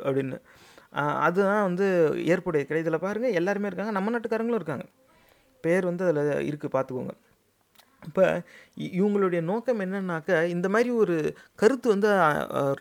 [0.07, 0.39] அப்படின்னு.
[1.25, 1.85] அதுதான் வந்து
[2.33, 3.93] ஏற்புடைய கிடை இதில் பாருங்கள் எல்லாருமே இருக்காங்க.
[3.97, 4.85] நம்ம நாட்டுக்காரங்களும் இருக்காங்க.
[5.63, 7.13] பேர் வந்து அதில் இருக்குது பார்த்துக்கோங்க.
[8.07, 8.25] இப்போ
[8.97, 11.15] இவங்களுடைய நோக்கம் என்னன்னாக்க இந்த மாதிரி ஒரு
[11.61, 12.09] கருத்து வந்து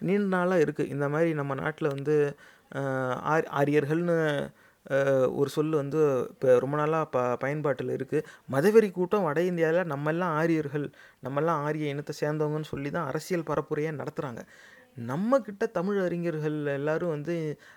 [0.09, 2.16] நீண்ட நாளாக இருக்குது இந்த மாதிரி நம்ம நாட்டில் வந்து
[3.33, 4.16] ஆர் ஆரியர்கள்னு
[5.40, 6.00] ஒரு சொல் வந்து
[6.33, 10.87] இப்போ ரொம்ப நாளாக ப பயன்பாட்டில் இருக்குது மதவெறி கூட்டம் வட இந்தியாவில் நம்மெல்லாம் ஆரியர்கள்
[11.26, 14.42] நம்மெல்லாம் ஆரிய இனத்தை சேர்ந்தவங்கன்னு சொல்லி தான் அரசியல் பரப்புரையாக நடத்துகிறாங்க
[14.97, 17.35] நம்மக்கிட்ட தமிழ் அறிஞர்கள் எல்லாரும் வந்து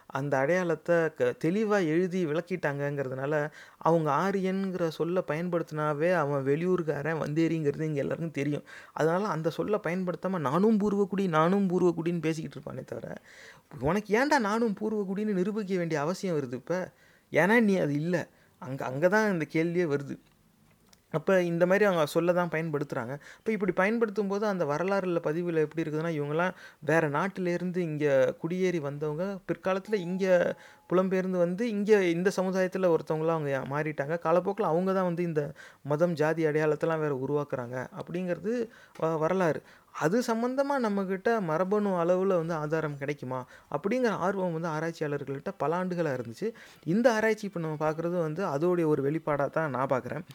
[0.08, 3.34] அந்த அடையாளத்தை க தெளிவாக எழுதி விளக்கிட்டாங்கங்கிறதுனால
[3.78, 8.66] அவங்க ஆரியன்கிற சொல்லை பயன்படுத்தினாவே அவன் வெளியூர்காரன் வந்தேரிங்கிறது இங்கே எல்லாருக்கும் தெரியும்.
[8.94, 13.08] அதனால் அந்த சொல்லை பயன்படுத்தாமல் நானும் பூர்வக்குடி நானும் பூர்வக்குடின்னு பேசிக்கிட்டு இருப்பானே தவிர
[13.82, 16.80] உனக்கு ஏன்டா நானும் பூர்வக்குடின்னு நிரூபிக்க வேண்டிய அவசியம் வருது இப்போ?
[17.32, 18.22] ஏன்னா நீ அது இல்லை.
[18.62, 20.16] அங்கே அங்கே தான் இந்த கேள்வியே வருது.
[21.14, 25.84] அப்போ இந்த மாதிரி அவங்க சொல்ல தான் பயன்படுத்துகிறாங்க இப்போ இப்படி பயன்படுத்தும் போது அந்த வரலாறுல பதிவில் எப்படி
[25.84, 30.34] இருக்குதுன்னா இவங்கெல்லாம் வேறு நாட்டிலேருந்து இங்கே குடியேறி வந்தவங்க பிற்காலத்தில் இங்கே
[30.90, 34.16] புலம்பெயர்ந்து வந்து இங்கே இந்த சமுதாயத்தில் ஒருத்தவங்களாம் அவங்க மாறிட்டாங்க.
[34.25, 35.44] காலப்போக்கில் அவங்க தான் வந்து இந்த
[35.84, 37.77] மதம் ஜாதி அடையாளத்தெல்லாம் வேறு உருவாக்குறாங்க.
[38.00, 38.53] அப்படிங்கிறது
[39.24, 39.62] வரலாறு.
[39.96, 43.40] அது சம்மந்தமாக நம்மக்கிட்ட மரபணு அளவில் வந்து ஆதாரம் கிடைக்குமா?
[43.75, 46.48] அப்படிங்கிற ஆர்வம் வந்து ஆராய்ச்சியாளர்கள்கிட்ட பல ஆண்டுகளாக இருந்துச்சு.
[46.94, 50.25] இந்த ஆராய்ச்சி இப்போ நம்ம பார்க்குறது வந்து அதோடைய ஒரு வெளிப்பாடாக தான் நான் பார்க்குறேன்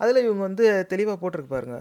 [0.00, 1.78] அதில் இவங்க வந்து தெளிவாக போட்டிருக்கு பாருங்க.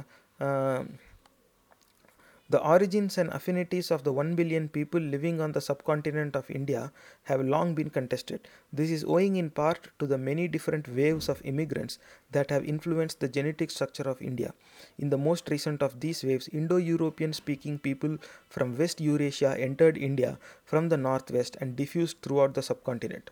[2.49, 6.93] The origins and affinities of the 1 billion people living on the subcontinent of India
[7.23, 8.47] have long been contested.
[8.71, 11.99] This is owing in part to the many different waves of immigrants
[12.31, 14.53] that have influenced the genetic structure of India.
[14.97, 19.97] In the most recent of these waves, Indo European speaking people from West Eurasia entered
[19.97, 23.29] India from the northwest and diffused throughout the subcontinent.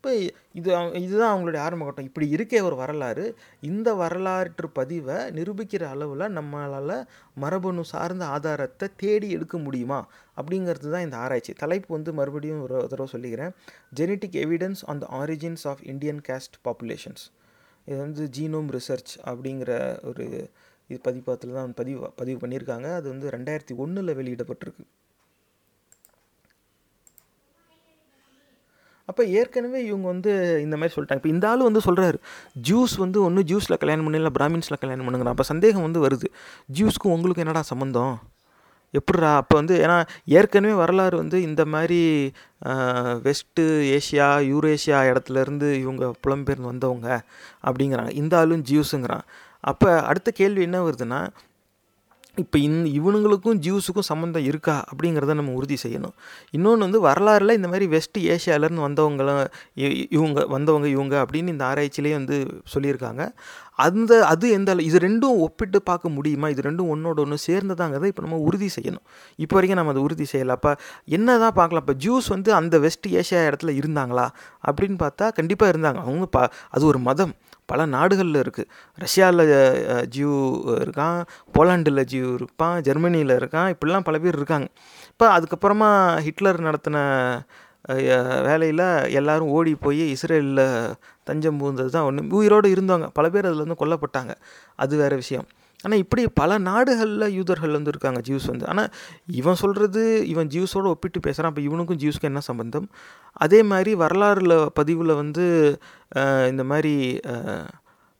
[0.00, 0.12] இப்போ
[0.58, 0.68] இது
[1.04, 2.06] இதுதான் அவங்களுடைய ஆரம்ப கட்டம்.
[2.08, 3.24] இப்படி இருக்கே ஒரு வரலாறு.
[3.70, 6.94] இந்த வரலாற்று பதிவை நிரூபிக்கிற அளவில் நம்மளால்
[7.42, 9.98] மரபணு சார்ந்த ஆதாரத்தை தேடி எடுக்க முடியுமா?
[10.40, 11.54] அப்படிங்கிறது தான் இந்த ஆராய்ச்சி.
[11.62, 13.52] தலைப்பு வந்து மறுபடியும் ஒரு தடவை சொல்லிக்கிறேன்.
[14.00, 17.26] Genetic evidence on the origins of Indian caste populations
[17.86, 19.72] இது வந்து ஜீனோம் ரிசர்ச் அப்படிங்கிற
[20.10, 20.24] ஒரு
[20.90, 22.88] இது பதிப்பத்தில் தான் பதிவு பதிவு பண்ணியிருக்காங்க.
[23.00, 24.86] அது வந்து ரெண்டாயிரத்தி ஒன்றில் வெளியிடப்பட்டிருக்கு.
[29.10, 30.32] அப்போ ஏற்கனவே இவங்க வந்து
[30.64, 31.22] இந்த மாதிரி சொல்லிட்டாங்க.
[31.22, 32.18] இப்போ இந்த ஆள் வந்து சொல்கிறாரு
[32.68, 36.28] ஜூஸ் வந்து ஒன்று ஜூஸில் கல்யாணம் பண்ணி இல்லை பிராமின்ஸில் கல்யாணம் பண்ணுங்கிறான் அப்போ சந்தேகம் வந்து வருது
[36.78, 38.14] ஜூஸ்க்கும் உங்களுக்கு என்னடா சம்மந்தம்
[38.94, 39.32] எப்படிடா?
[39.40, 39.96] அப்போ வந்து ஏன்னா
[40.38, 41.98] ஏற்கனவே வரலாறு வந்து இந்த மாதிரி
[43.26, 43.64] வெஸ்ட்டு
[43.96, 47.08] ஏஷியா யூரேஷியா இடத்துலேருந்து இவங்க புலம்பெயர்ந்து வந்தவங்க
[47.68, 48.12] அப்படிங்கிறாங்க.
[48.22, 49.24] இந்த ஆளும் ஜியூஸுங்கிறான்
[49.64, 51.20] அப்போ அடுத்த கேள்வி என்ன வருதுன்னா
[52.40, 56.12] இப்போ இந் இவனுங்களுக்கும் ஜியூஸுக்கும் சம்மந்தம் இருக்கா அப்படிங்கிறத நம்ம உறுதி செய்யணும்.
[56.50, 62.14] இன்னொன்று வந்து வரலாறுல இந்த மாதிரி வெஸ்ட் ஏஷியாவிலேருந்து வந்தவங்களும் இ- இவங்க வந்தவங்க இவங்க அப்படின்னு இந்த ஆராய்ச்சியிலே
[62.14, 63.28] வந்து சொல்லியிருக்காங்க.
[63.74, 66.48] அந்த அது எந்த அளவு- இது ரெண்டும் ஒப்பிட்டு பார்க்க முடியுமா?
[66.48, 69.04] இது ரெண்டும் ஒன்றோட ஒன்று சேர்ந்ததாங்கிறத இப்போ நம்ம உறுதி செய்யணும்.
[69.36, 70.48] இப்போ வரைக்கும் நம்ம அதை உறுதி செய்யலை.
[70.48, 71.84] அப்போ என்ன தான் பார்க்கலாம்.
[71.88, 74.28] இப்போ ஜூஸ் வந்து அந்த வெஸ்ட் ஏஷியா இடத்துல இருந்தாங்களா
[74.70, 75.94] அப்படின்னு பார்த்தா கண்டிப்பாக இருந்தாங்க.
[75.94, 77.32] அவங்க பா அது ஒரு மதம்.
[77.72, 78.68] பல நாடுகளில் இருக்குது
[79.04, 79.44] ரஷ்யாவில்
[80.14, 80.34] ஜியூ
[80.84, 81.18] இருக்கான்
[81.56, 84.68] போலாண்டில் ஜியூ இருப்பான் ஜெர்மனியில் இருக்கான் இப்படிலாம் பல பேர் இருக்காங்க.
[85.12, 85.90] இப்போ அதுக்கப்புறமா
[86.26, 86.98] ஹிட்லர் நடத்தின
[88.48, 88.86] வேலையில்
[89.18, 90.66] எல்லோரும் ஓடி போய் இஸ்ரேலில்
[91.28, 94.32] தஞ்சம் புகுந்தது தான் ஒன்று உயிரோடு இருந்தவங்க பல பேர் அதில் வந்து கொல்லப்பட்டாங்க.
[94.82, 95.46] அது வேறு விஷயம்.
[95.84, 98.66] ஆனால் இப்படி பல நாடுகளில் யூதர்கள் வந்து இருக்காங்க ஜியூஸ் வந்து.
[98.72, 98.90] ஆனால்
[99.40, 102.88] இவன் சொல்கிறது இவன் ஜூஸோட ஒப்பிட்டு பேசுகிறான் அப்போ இவனுக்கும் ஜூஸ்க்கும் என்ன சம்பந்தம்?
[103.44, 105.46] அதே மாதிரி வரலாறுல பதிவில் வந்து
[106.52, 106.94] இந்த மாதிரி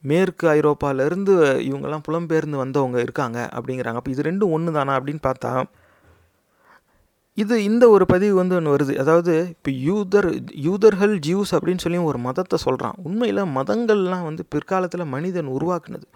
[0.03, 1.35] மேற்கு ஐரோப்பாவிலேருந்து
[1.69, 3.99] இவங்கெல்லாம் புலம்பெயர்ந்து வந்தவங்க இருக்காங்க அப்படிங்கிறாங்க.
[4.01, 5.53] அப்போ இது ரெண்டும் ஒன்று தானா அப்படின்னு பார்த்தா
[7.39, 8.95] இது இந்த ஒரு பதிவு வந்து ஒன்று வருது.
[9.03, 10.29] அதாவது இப்போ யூதர்
[10.69, 16.07] யூதர்கள் ஜியூஸ் அப்படின்னு சொல்லி ஒரு மதத்தை சொல்கிறான் உண்மையில் மதங்கள்லாம் வந்து பிற்காலத்தில் மனிதன் உருவாக்குனது.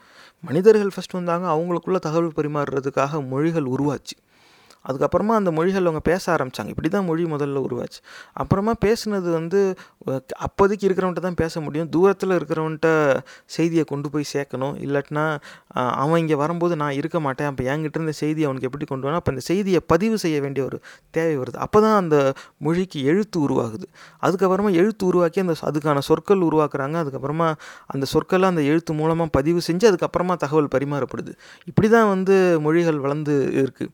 [0.46, 4.16] மனிதர்கள் ஃபஸ்ட் வந்தாங்க அவங்களுக்குள்ள தகவல் பரிமாறுறதுக்காக மொழிகள் உருவாச்சு.
[4.88, 8.00] அதுக்கப்புறமா அந்த மொழிகள் அவங்க பேச ஆரம்பித்தாங்க இப்படி தான் மொழி முதல்ல உருவாச்சு.
[8.42, 9.60] அப்புறமா பேசுனது வந்து
[10.46, 11.88] அப்போதைக்கு இருக்கிறவன்ட்ட தான் பேச முடியும்.
[11.94, 12.88] தூரத்தில் இருக்கிறவன்ட்ட
[13.56, 14.74] செய்தியை கொண்டு போய் சேர்க்கணும்.
[14.86, 15.24] இல்லாட்டினா
[16.02, 17.48] அவன் இங்கே வரும்போது நான் இருக்க மாட்டேன்.
[17.50, 19.20] அப்போ என்கிட்ட இருந்த செய்தி அவனுக்கு எப்படி கொண்டு வரணும்?
[19.22, 20.78] அப்போ அந்த செய்தியை பதிவு செய்ய வேண்டிய ஒரு
[21.18, 21.58] தேவை வருது.
[21.66, 22.16] அப்போ தான் அந்த
[22.66, 23.86] மொழிக்கு எழுத்து உருவாகுது.
[24.26, 26.96] அதுக்கப்புறமா எழுத்து உருவாக்கி அந்த அதுக்கான சொற்கள் உருவாக்குறாங்க.
[27.04, 27.48] அதுக்கப்புறமா
[27.94, 31.32] அந்த சொற்களை அந்த எழுத்து மூலமாக பதிவு செஞ்சு அதுக்கப்புறமா தகவல் பரிமாறப்படுது.
[31.70, 33.92] இப்படி தான் வந்து மொழிகள் வளர்ந்து இருக்குது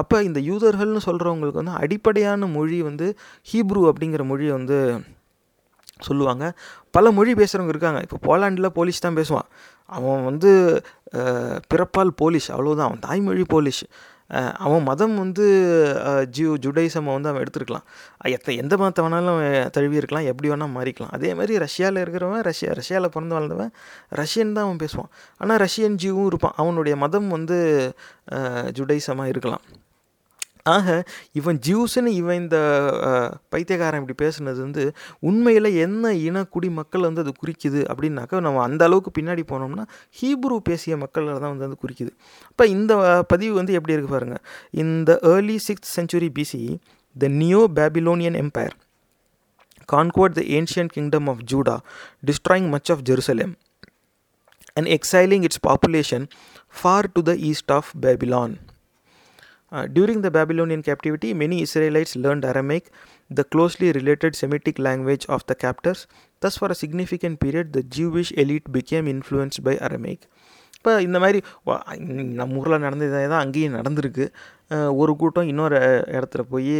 [0.00, 3.08] அப்போ இந்த யூதர்கள்னு சொல்கிறவங்களுக்கு வந்து அடிப்படையான மொழி வந்து
[3.52, 4.78] ஹீப்ரு அப்படிங்கிற மொழியை வந்து
[6.06, 6.44] சொல்லுவாங்க.
[6.96, 8.00] பல மொழி பேசுகிறவங்க இருக்காங்க.
[8.06, 9.48] இப்போ போலாண்டில் போலீஸ் தான் பேசுவான்.
[9.96, 10.50] அவன் வந்து
[11.72, 13.84] பிறப்பால் போலிஷ் அவ்வளோதான் அவன் தாய்மொழி போலீஷ்
[14.64, 15.44] அவன் மதம் வந்து
[16.34, 17.86] ஜியோ ஜியூ ஜுடைசமை வந்து அவன் எடுத்துருக்கலாம்.
[18.36, 20.28] எத்த எந்த மதத்தை வேணாலும் அவன் தழுவி இருக்கலாம்.
[20.32, 21.12] எப்படி வேணால் மாறிக்கலாம்.
[21.16, 23.72] அதே மாதிரி ரஷ்யாவில் இருக்கிறவன் ரஷ்யா ரஷ்யாவில் பிறந்து வளர்ந்தவன்
[24.20, 25.10] ரஷ்யன் தான் அவன் பேசுவான்.
[25.42, 26.56] ஆனால் ரஷ்யன் ஜியூவும் இருப்பான்.
[26.64, 27.58] அவனுடைய மதம் வந்து
[28.78, 29.64] ஜுடைசமாக இருக்கலாம்.
[30.62, 37.20] ஆக இவன் ஜியூஸ்னு இவன் இந்த பைத்தியகாரன் பைத்தியக்காரன் இப்படி பேசுனது வந்து உண்மையில் என்ன இனக்குடி மக்கள் வந்து
[37.20, 39.86] அது குறிக்குது அப்படின்னாக்கா நம்ம அந்த அளவுக்கு பின்னாடி போனோம்னா
[40.20, 42.10] ஹீப்ரு பேசிய மக்களில் தான் வந்து அது குறிக்குது.
[42.46, 46.76] அப்போ இந்த பதிவு வந்து எப்படி இருக்கு பாருங்கள் இந்த early sixth century BC
[47.18, 48.76] the Neo Babylonian empire
[49.92, 51.78] conquered the ancient kingdom of Judah
[52.26, 53.52] destroying much of Jerusalem
[54.72, 56.26] and exiling its population
[56.82, 58.56] far to the east of Babylon
[59.72, 62.86] Uh, during the Babylonian captivity, many Israelites learned Aramaic,
[63.36, 66.00] the closely related Semitic language of the captors.
[66.40, 70.18] Thus, for a significant period, the Jewish elite became influenced by Aramaic.
[70.76, 74.32] இப்போ இந்த மாதிரி வ- இங்க நம்ம ஊரில் நடந்ததே தான் அங்கேயும் நடந்திருக்கு
[74.70, 76.74] அஹ் ஒரு கூட்டம் இன்னொரு இடத்துல போய்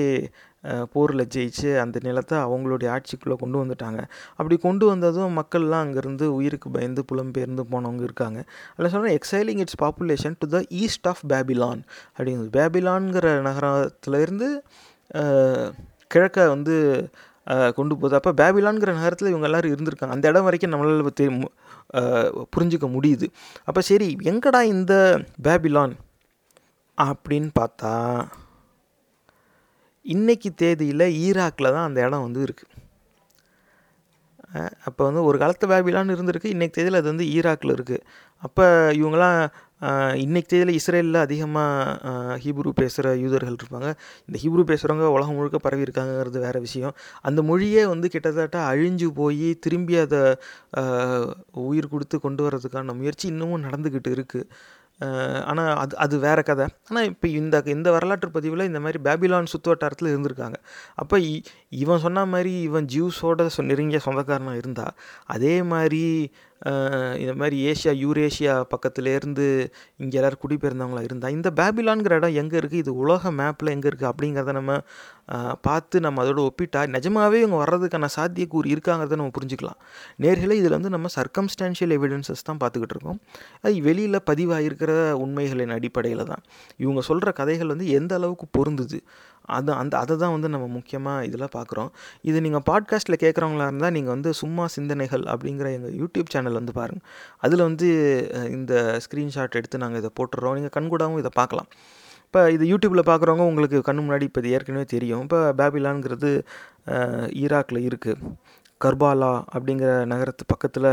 [0.95, 4.01] போரில் ஜெயிச்சு அந்த நிலத்தை அவங்களுடைய ஆட்சிக்குள்ளே கொண்டு வந்துட்டாங்க.
[4.39, 8.41] அப்படி கொண்டு வந்ததும் மக்கள்லாம் அங்கேருந்து உயிருக்கு பயந்து புலம்பெயர்ந்து போனவங்க இருக்காங்க.
[8.75, 11.83] அதில் சொல்கிறேன் exiling its population to the east of Babylon
[12.17, 14.51] அப்படிங்கிறது பேபிலான்கிற நகரத்துலேருந்து
[16.15, 16.77] கிழக்க வந்து
[17.77, 18.17] கொண்டு போகுது.
[18.19, 20.15] அப்போ பேபிலான்ங்கிற நகரத்தில் இவங்க எல்லாரும் இருந்திருக்காங்க.
[20.17, 21.31] அந்த இடம் வரைக்கும் நம்மளால் தெரி
[22.55, 23.27] புரிஞ்சிக்க புரிஞ்சுக்க முடியுது.
[23.69, 24.95] அப்போ சரி எங்கடா இந்த
[25.47, 25.95] பேபிலான்
[26.99, 27.95] அப்படின்னு பார்த்தா
[30.05, 32.77] இன்றைக்கி தேதியில் ஈராக்கில் தான் அந்த இடம் வந்து இருக்குது
[34.89, 38.05] அப்போ வந்து ஒரு காலத்து பேபிலான் இருந்திருக்கு இன்றைக்கு தேதியில் அது வந்து ஈராக்கில் இருக்குது
[38.43, 38.65] அப்போ
[39.01, 39.41] இவங்களாம்
[40.23, 43.89] இன்றைக்கு தேதியில் இஸ்ரேலில் அதிகமாக ஹீப்ரு பேசுகிற யூதர்கள் இருப்பாங்க.
[44.27, 46.95] இந்த ஹீப்ரு பேசுகிறவங்க உலகம் முழுக்க பரவி இருக்காங்கிறது வேறு விஷயம்.
[47.29, 50.23] அந்த மொழியே வந்து கிட்டத்தட்ட அழிஞ்சு போய் திரும்பி அதை
[51.69, 54.47] உயிர் கொடுத்து கொண்டு வர்றதுக்கான முயற்சி இன்னமும் நடந்துக்கிட்டு இருக்குது
[55.45, 56.67] ஆனால் அது அது வேறு கதை.
[56.89, 60.55] ஆனால் இப்போ இந்த இந்த வரலாற்று பதிவில் இந்த மாதிரி பேபிலான் சுற்று வட்டாரத்தில் இருந்திருக்காங்க.
[60.95, 64.95] அப்போ இ- இவன் சொன்ன மாதிரி இவன் ஜியூஸோட சொ நெருங்கிய சொந்தக்காரனாக இருந்தால்
[65.27, 66.05] அதே மாதிரி
[67.23, 69.47] இந்த மாதிரி ஏஷியா யூரேஷியா பக்கத்துலேருந்து
[69.97, 74.55] இங்கே எல்லோரும் குடிபெயர்ந்தவங்களா இருந்தால் இந்த பேபிலான்கிற இடம் எங்கே இருக்குது இது உலக மேப்பில் எங்கே இருக்குது அப்படிங்கிறத
[74.59, 74.75] நம்ம
[75.67, 79.79] பார்த்து நம்ம அதோட ஒப்பிட்டா நிஜமாகவே இவங்க வர்றதுக்கான சாத்தியக்கூறு இருக்காங்கிறத நம்ம புரிஞ்சுக்கலாம்.
[80.25, 83.21] நேர்களை இதில் வந்து நம்ம சர்க்கம்ஸ்டான்ஷியல் எவிடன்சஸ் தான் பார்த்துக்கிட்டு இருக்கோம்.
[83.65, 84.93] அது வெளியில் பதிவாகிருக்கிற
[85.25, 86.43] உண்மைகளின் அடிப்படையில் தான்.
[86.77, 89.01] இவங்க சொல்கிற கதைகள் வந்து எந்த அளவுக்கு பொருந்துது?
[89.59, 91.91] அது அந்த அதை தான் வந்து நம்ம முக்கியமாக இதில் பார்க்குறோம்.
[92.23, 97.07] இது நீங்கள் பாட்காஸ்ட்டில் கேட்குறவங்களா இருந்தால் நீங்கள் வந்து சும்மா சிந்தனைகள் அப்படிங்கிற எங்கள் யூடியூப் சேனல் வந்து பாருங்கள்
[97.47, 97.89] அதில் வந்து
[98.59, 101.69] இந்த ஸ்க்ரீன்ஷாட் எடுத்து நாங்கள் இதை போட்டுடுறோம் நீங்கள் கண்கூடாகவும் இதை பார்க்கலாம்.
[102.27, 105.23] இப்போ இது யூடியூப்பில் பார்க்குறவங்க உங்களுக்கு கண் முன்னாடி இப்போ இது ஏற்கனவே தெரியும்.
[105.27, 106.31] இப்போ பேபிலான்ங்கிறது
[107.43, 108.33] ஈராக்கில் இருக்குது
[108.85, 110.91] கர்பாலா அப்படிங்கிற நகரத்து பக்கத்தில்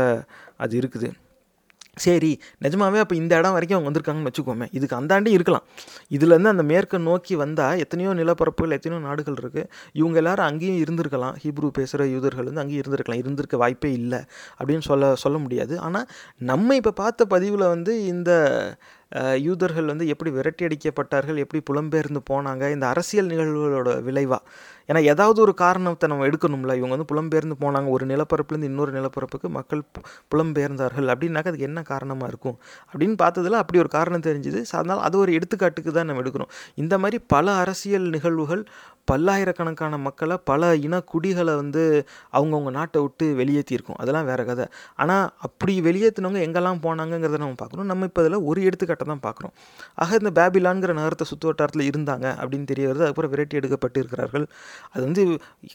[0.64, 1.10] அது இருக்குது.
[2.06, 2.32] சரி
[2.64, 5.64] நிஜமாவே அப்போ இந்த இடம் வரைக்கும் அவங்க வந்திருக்காங்கன்னு வச்சுக்கோமே இதுக்கு அந்தாண்டி இருக்கலாம்.
[6.16, 9.68] இதுலேருந்து அந்த மேற்கை நோக்கி வந்தால் எத்தனையோ நிலப்பரப்புகள் எத்தனையோ நாடுகள் இருக்குது
[10.00, 11.36] இவங்க எல்லாரும் அங்கேயும் இருந்திருக்கலாம்.
[11.44, 13.22] ஹீப்ரூ பேசுகிற யூதர்கள் வந்து அங்கேயும் இருந்திருக்கலாம்.
[13.24, 14.20] இருந்திருக்க வாய்ப்பே இல்லை
[14.58, 15.74] அப்படின்னு சொல்ல சொல்ல முடியாது.
[15.88, 16.06] ஆனால்
[16.52, 18.30] நம்ம இப்போ பார்த்த பதிவில் வந்து இந்த
[19.46, 24.42] யூதர்கள் வந்து எப்படி விரட்டி அடிக்கப்பட்டார்கள் எப்படி புலம்பெயர்ந்து போனாங்க இந்த அரசியல் நிகழ்வுகளோட விளைவாக
[24.90, 26.74] ஏன்னா ஏதாவது ஒரு காரணத்தை நம்ம எடுக்கணும்ல.
[26.78, 27.88] இவங்க வந்து புலம்பெயர்ந்து போனாங்க.
[27.96, 29.82] ஒரு நிலப்பரப்புலேருந்து இன்னொரு நிலப்பரப்புக்கு மக்கள்
[30.32, 31.08] புலம்பெயர்ந்தார்கள்.
[31.14, 32.56] அப்படின்னாக்க அதுக்கு என்ன காரணமாக இருக்கும்?
[32.92, 34.60] அப்படின்னு பார்த்ததுல அப்படி ஒரு காரணம் தெரிஞ்சுது.
[34.78, 36.52] அதனால் அது ஒரு எடுத்துக்காட்டுக்கு தான் நம்ம எடுக்கணும்.
[36.82, 38.62] இந்த மாதிரி பல அரசியல் நிகழ்வுகள்
[39.10, 41.82] பல்லாயிரக்கணக்கான மக்களை பல இனக்குடிகளை வந்து
[42.38, 44.66] அவங்கவுங்க நாட்டை விட்டு வெளியேற்றியிருக்கும் அதெல்லாம் வேறு கதை.
[45.02, 47.88] ஆனால் அப்படி வெளியேற்றினவங்க எங்கெல்லாம் போனாங்கங்கிறத நம்ம பார்க்கணும்.
[47.92, 49.52] நம்ம இப்போ இதில் ஒரு எடுத்துக்காட்டு தான் பார்க்குறோம்.
[49.94, 54.44] ஆக இந்த பேபிலான்கிற நகரத்தை சுற்று வட்டாரத்தில் இருந்தாங்க அப்படின்னு தெரிய வருது அதுக்கப்புறம் விரட்டி எடுக்கப்பட்டு இருக்கிறார்கள்.
[54.92, 55.22] அது வந்து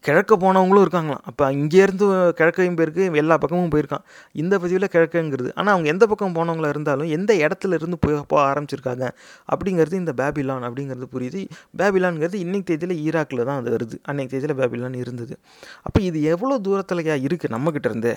[0.07, 1.23] கிழக்க போனவங்களும் இருக்காங்களாம்.
[1.31, 2.07] அப்போ இங்கேருந்து
[2.39, 4.05] கிழக்கையும் போயிருக்கு எல்லா பக்கமும் போயிருக்கான்.
[4.36, 5.51] இந்த பதிவில் கிழக்குங்கிறது.
[5.55, 9.05] ஆனால் அவங்க எந்த பக்கம் போனவங்களா இருந்தாலும் எந்த இடத்துல இருந்து போய் போக ஆரம்பிச்சிருக்காங்க
[9.53, 11.41] அப்படிங்கிறது இந்த பேபிலான் அப்படிங்கிறது புரியுது.
[11.77, 13.97] பேபிலான்ங்கிறது இன்னைக்கு தேதியில் ஈராக்கில் தான் அது வருது.
[14.03, 15.36] அன்னைக்கு தேதியில் பேபிலான் இருந்தது.
[15.83, 18.13] அப்போ இது எவ்வளோ தூரத்துலயா இருக்குது நம்மக்கிட்ட இருந்து?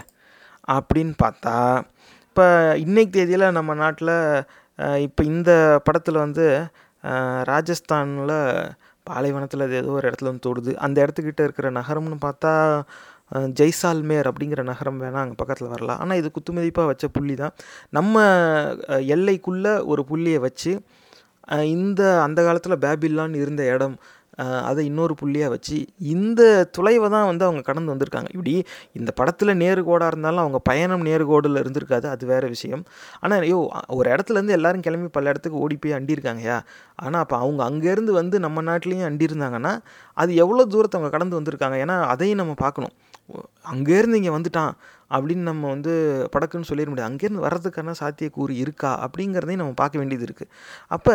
[0.69, 1.55] அப்படின்னு பார்த்தா
[2.29, 4.15] இப்போ இன்னைக்கு தேதியில் நம்ம நாட்டில்
[5.07, 5.51] இப்போ இந்த
[5.87, 6.47] படத்தில் வந்து
[7.51, 8.37] ராஜஸ்தானில்
[9.07, 10.73] பாலைவனத்தில் அது ஏதோ ஒரு இடத்துல வந்து தொடுது.
[10.85, 12.53] அந்த இடத்துக்கிட்ட இருக்கிற நகரம்னு பார்த்தா
[13.59, 16.01] ஜெய்சால்மேர் அப்படிங்கிற நகரம் வேணால் அங்கே பக்கத்தில் வரலாம்.
[16.03, 17.55] ஆனால் இது குத்துமதிப்பாக வச்ச புள்ளி தான்.
[17.99, 18.25] நம்ம
[19.15, 20.73] எல்லைக்குள்ளே ஒரு புள்ளியை வச்சு
[21.77, 23.97] இந்த அந்த காலத்தில் பேபில்லான்னு இருந்த இடம்
[24.69, 25.77] அதை இன்னொரு புள்ளியாக வச்சு
[26.15, 26.43] இந்த
[26.77, 28.29] துளைவை தான் வந்து அவங்க கடந்து வந்திருக்காங்க.
[28.37, 28.55] இப்படி
[28.99, 32.83] இந்த படத்தில் நேருகோடாக இருந்தாலும் அவங்க பயணம் நேருகோடில் இருந்திருக்காது அது வேறு விஷயம்.
[33.23, 33.61] ஆனால் ஐயோ
[33.99, 36.59] ஒரு இடத்துலேருந்து எல்லாரும் கிளம்பி பல இடத்துக்கு ஓடி போய் அண்டியிருக்காங்கயா
[37.05, 39.75] ஆனால் அப்போ அவங்க அங்கேருந்து வந்து நம்ம நாட்டிலையும் அண்டியிருந்தாங்கன்னா
[40.23, 41.79] அது எவ்வளோ தூரத்தை அவங்க கடந்து வந்திருக்காங்க?
[41.85, 42.95] ஏன்னா அதையும் நம்ம பார்க்கணும்.
[43.73, 44.75] அங்கேருந்து இங்கே வந்துட்டான்
[45.15, 45.93] அப்படின்னு நம்ம வந்து
[46.35, 47.11] படக்குன்னு சொல்லிட முடியாது.
[47.11, 50.51] அங்கேருந்து வர்றதுக்கான சாத்தியக்கூறு இருக்கா அப்படிங்கிறதையும் நம்ம பார்க்க வேண்டியது இருக்குது
[50.97, 51.15] அப்போ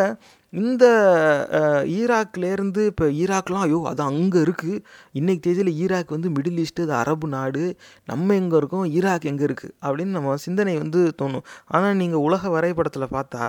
[0.52, 0.84] இந்த
[1.98, 4.82] ஈராக்லேருந்து இப்போ ஈராக்லாம் ஐயோ அது அங்கே இருக்குது
[5.20, 7.64] இன்றைக்கு தேதியில் ஈராக் வந்து மிடில் ஈஸ்ட்டு அது அரபு நாடு
[8.12, 11.46] நம்ம எங்கே இருக்கோம் ஈராக் எங்கே இருக்குது அப்படின்னு நம்ம சிந்தனை வந்து தோணும்.
[11.74, 13.44] ஆனால் நீங்கள் உலக வரைபடத்தில் பார்த்தா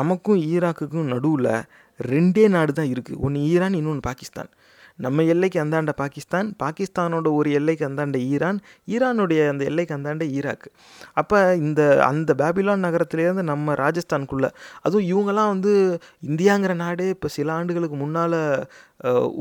[0.00, 1.54] நமக்கும் ஈராக்குக்கும் நடுவில்
[2.00, 4.50] ரெண்டே நாடு தான் இருக்குது ஒன்று ஈரான் இன்னொன்று பாகிஸ்தான்.
[4.96, 10.66] நம்ம எல்லைக்கு அந்தாண்ட பாகிஸ்தான் பாகிஸ்தானோட ஒரு எல்லைக்கு அந்தாண்ட ஈரான் ஈரானுடைய அந்த எல்லைக்கு அந்தாண்ட ஈராக்.
[11.12, 14.50] அப்போ இந்த அந்த பேபிலான் நகரத்துலேருந்து நம்ம ராஜஸ்தானுக்குள்ளே
[14.80, 18.66] அதுவும் இவங்கெல்லாம் வந்து இந்தியாங்கிற நாடே இப்போ சில ஆண்டுகளுக்கு முன்னால்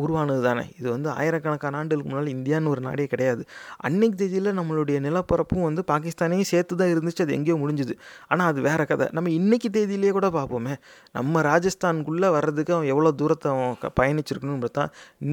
[0.01, 0.63] உருவானது தானே.
[0.79, 3.43] இது வந்து ஆயிரக்கணக்கான ஆண்டுகளுக்கு முன்னால் இந்தியான்னு ஒரு நாடே கிடையாது.
[3.77, 7.21] அன்னைக்கு தேதியில் நம்மளுடைய நிலப்பரப்பும் வந்து பாகிஸ்தானையும் சேர்த்து தான் இருந்துச்சு.
[7.21, 7.95] அது எங்கேயோ முடிஞ்சுது.
[8.27, 9.07] ஆனால் அது வேறு கதை.
[9.11, 10.75] நம்ம இன்னைக்கு தேதியிலேயே கூட பார்ப்போமே.
[11.11, 14.85] நம்ம ராஜஸ்தானுக்குள்ளே வர்றதுக்கு அவன் எவ்வளோ தூரத்தை அவன் பயணிச்சிருக்கணும்னு பார்த்தா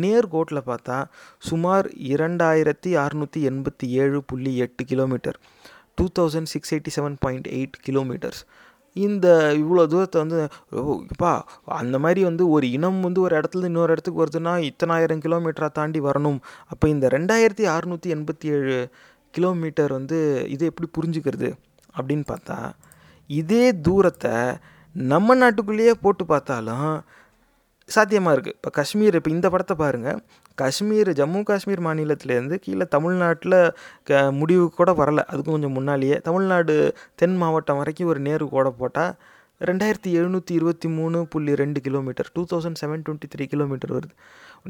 [0.05, 0.99] நேர்கோட்டில் பார்த்தா
[1.39, 5.39] சுமார் இரண்டாயிரத்தி அறுநூற்றி எண்பத்தி ஏழு புள்ளி எட்டு kilometre.
[5.95, 8.43] Two thousand six eighty seven point eight kilometres
[8.97, 13.93] இந்த இவ்வளோ தூரத்தை வந்து ஓ இப்பா அந்த மாதிரி வந்து ஒரு இனம் வந்து ஒரு இடத்துல இன்னொரு
[13.93, 16.41] இடத்துக்கு வருதுன்னா இத்தனாயிரம் கிலோமீட்டரை தாண்டி வரணும்.
[16.67, 18.89] அப்போ இந்த ரெண்டாயிரத்தி அறநூற்றி எண்பத்தி ஏழு
[19.35, 21.57] கிலோமீட்டர் வந்து இதை எப்படி புரிஞ்சுக்கிறது
[21.99, 22.75] அப்படின்னு பார்த்தா
[23.31, 24.57] இதே தூரத்தை
[24.95, 27.05] நம்ம நாட்டுக்குள்ளேயே போட்டு பார்த்தாலும்
[27.87, 30.21] சாத்தியமாக இருக்குது இப்போ காஷ்மீர் இப்போ இந்த படத்தை பாருங்கள்
[30.61, 33.59] காஷ்மீர் ஜம்மு காஷ்மீர் மாநிலத்திலேருந்து கீழே தமிழ்நாட்டில்
[34.11, 35.25] க முடிவுக்கு கூட வரல.
[35.33, 36.19] அதுக்கு கொஞ்சம் முன்னாலேயே.
[36.29, 36.77] தமிழ்நாடு
[37.23, 39.13] தென் மாவட்டம் வரைக்கும் ஒரு நேரு கோடை போட்டால்
[39.69, 44.13] ரெண்டாயிரத்தி எழுநூற்றி இருபத்தி மூணு புள்ளி ரெண்டு kilometre two thousand seven twenty three kilometre வருது.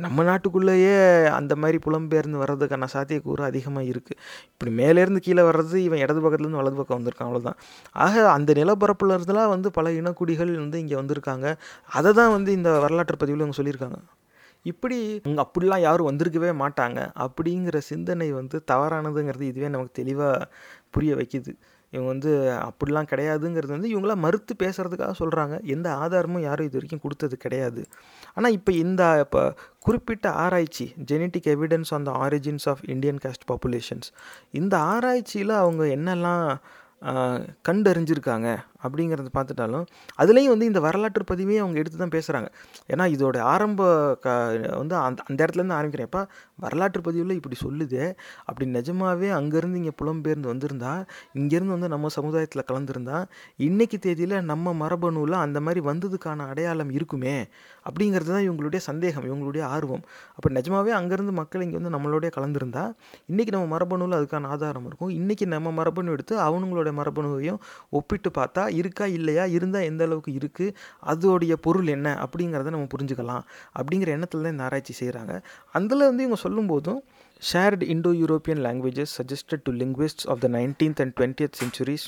[0.05, 0.95] நம்ம நாட்டுக்குள்ளேயே
[1.39, 4.19] அந்த மாதிரி புலம்பெயர்ந்து வர்றதுக்கான சாத்தியக்கூறு அதிகமாக இருக்குது
[4.53, 7.59] இப்படி மேலேருந்து கீழே வர்றது இவன் இடது பக்கத்துலேருந்து வலது பக்கம் வந்திருக்கான் அவ்வளோதான்
[8.07, 11.47] ஆக அந்த நிலப்பரப்புல இருந்தெல்லாம் வந்து பல இனக்குடிகள் வந்து இங்கே வந்திருக்காங்க.
[11.99, 14.01] அதை தான் வந்து இந்த வரலாற்று பதிவில் இவங்க சொல்லியிருக்காங்க.
[14.67, 14.99] இப்படி
[15.45, 17.01] அப்படிலாம் யாரும் வந்திருக்கவே மாட்டாங்க.
[17.25, 20.49] அப்படிங்கிற சிந்தனை வந்து தவறானதுங்கிறது இதுவே நமக்கு தெளிவாக
[20.95, 21.53] புரிய வைக்குது.
[21.93, 22.33] இவங்க வந்து
[22.67, 27.83] அப்படிலாம் கிடையாதுங்கிறது வந்து இவங்களாம் மறுத்து பேசுகிறதுக்காக சொல்கிறாங்க எந்த ஆதாரமும் யாரும் இது வரைக்கும் கொடுத்தது கிடையாது.
[28.37, 29.43] ஆனால் இப்போ இந்த இப்போ
[29.87, 34.11] குறிப்பிட்ட ஆராய்ச்சி genetic evidence on the origins of Indian caste populations
[34.61, 36.45] இந்த ஆராய்ச்சியில் அவங்க என்னெல்லாம்
[37.69, 38.49] கண்டறிஞ்சிருக்காங்க?
[38.83, 39.87] அப்படிங்கிறத பார்த்துட்டாலும்
[40.19, 42.49] அதுலேயும் வந்து இந்த வரலாற்று பதிவே அவங்க எடுத்து தான் பேசுகிறாங்க
[42.89, 43.83] ஏன்னா இதோட ஆரம்ப
[44.17, 44.29] க
[44.77, 46.23] வந்து அந்த அந்த இடத்துலேருந்து ஆரம்பிக்கிறேன்ப்பா
[46.57, 48.05] வரலாற்று பதிவில் இப்படி சொல்லுதே.
[48.45, 50.93] அப்படி நிஜமாகவே அங்கேருந்து இங்கே புலம்பெயர்ந்து வந்திருந்தா
[51.35, 53.19] இங்கேருந்து வந்து நம்ம சமுதாயத்தில் கலந்துருந்தா
[53.59, 57.37] இன்றைக்கி தேதியில் நம்ம மரபணுவில் அந்த மாதிரி வந்ததுக்கான அடையாளம் இருக்குமே
[57.85, 60.03] அப்படிங்கிறது தான் இவங்களுடைய சந்தேகம் இவங்களுடைய ஆர்வம்.
[60.37, 62.85] அப்போ நிஜமாவே அங்கேருந்து மக்கள் இங்கே வந்து நம்மளோடய கலந்துருந்தா
[63.29, 65.09] இன்றைக்கி நம்ம மரபணுவில் அதுக்கான ஆதாரம் இருக்கும்.
[65.11, 67.61] இன்றைக்கி நம்ம மரபணு எடுத்து அவனுங்களோட மரபணுவையும்
[67.91, 69.45] ஒப்பிட்டு பார்த்தா இருக்கா இல்லையா?
[69.45, 70.75] இருந்தால் எந்த அளவுக்கு இருக்குது
[71.07, 72.15] அதோடைய பொருள் என்ன?
[72.15, 73.43] அப்படிங்கிறத நம்ம புரிஞ்சுக்கலாம்.
[73.79, 77.01] அப்படிங்கிற எண்ணத்தில் தான் இந்த ஆராய்ச்சி செய்கிறாங்க அதில் வந்து இவங்க சொல்லும்போதும்
[77.53, 82.07] shared Indo European languages suggested to linguists of the nineteenth and twentieth centuries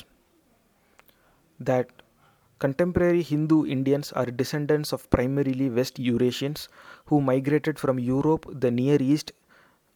[1.59, 1.85] that
[2.61, 6.67] contemporary Hindu Indians are descendants of primarily West Eurasians
[7.07, 9.31] who migrated from Europe, the Near East,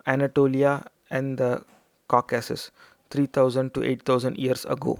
[0.05, 1.61] Anatolia, and the
[2.09, 2.71] Caucasus
[3.11, 4.99] 3000 to 8000 years ago.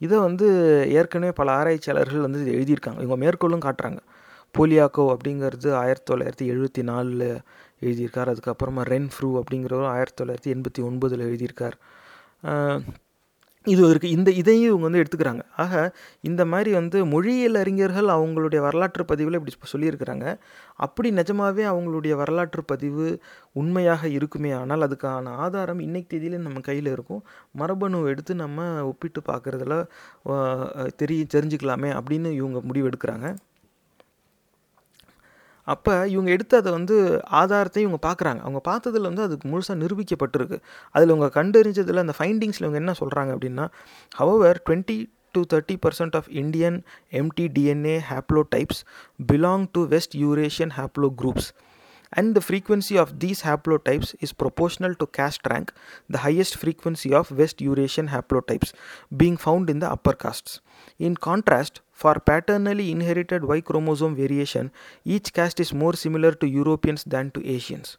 [0.00, 0.46] இதை வந்து
[0.90, 3.00] ஏற்கனவே பல ஆராய்ச்சியாளர்கள் வந்து எழுதியிருக்காங்க.
[3.00, 4.00] இவங்க மேற்கோளும் காட்டுறாங்க.
[4.58, 7.28] போலியாக்கோ அப்படிங்கிறது ஆயிரத்தி தொள்ளாயிரத்தி எழுபத்தி நாலில்
[7.80, 8.30] எழுதியிருக்கார்.
[8.32, 11.76] அதுக்கப்புறமா ரென் ஃப்ரூ அப்படிங்கிறவர் ஆயிரத்தி தொள்ளாயிரத்தி எண்பத்தி ஒன்பதில் எழுதியிருக்கார்.
[13.66, 15.42] இது இருக்குது இந்த இதையும் இவங்க வந்து எடுத்துக்கிறாங்க.
[15.62, 15.72] ஆக
[16.28, 20.26] இந்த மாதிரி வந்து மொழியியல் அறிஞர்கள் அவங்களுடைய வரலாற்று பதிவில் இப்படி சொல்லியிருக்கிறாங்க.
[20.86, 23.06] அப்படி நிஜமாகவே அவங்களுடைய வரலாற்று பதிவு
[23.62, 27.22] உண்மையாக இருக்குமே ஆனால் அதுக்கான ஆதாரம் இன்னைக்கு தேதியில் நம்ம கையில் இருக்கும்.
[27.62, 29.76] மரபணு எடுத்து நம்ம ஒப்பிட்டு பார்க்குறதுல
[31.02, 33.28] தெரிய தெரிஞ்சுக்கலாமே அப்படின்னு இவங்க முடிவெடுக்கிறாங்க.
[35.72, 36.96] அப்போ இவங்க எடுத்து அதை வந்து
[37.40, 40.58] ஆதாரத்தை இவங்க பார்க்குறாங்க அவங்க பார்த்ததில் வந்து அதுக்கு முழுசாக நிரூபிக்கப்பட்டிருக்கு
[40.90, 43.66] அதில் இவங்க கண்டறிஞ்சதில் அந்த ஃபைண்டிங்ஸில் இவங்க என்ன சொல்கிறாங்க அப்படின்னா
[44.18, 44.98] however twenty
[45.34, 46.74] to 30% of Indian
[47.12, 48.78] mtDNA haplotypes
[49.32, 51.46] belong to West Eurasian haplogroups.
[52.12, 55.68] And the frequency of these haplotypes is proportional to caste rank,
[56.12, 58.70] the highest frequency of West Eurasian haplotypes
[59.16, 60.54] being found in the upper castes.
[61.00, 64.71] In contrast, for paternally inherited Y chromosome variation,
[65.05, 67.97] each caste is more similar to Europeans than to Asians.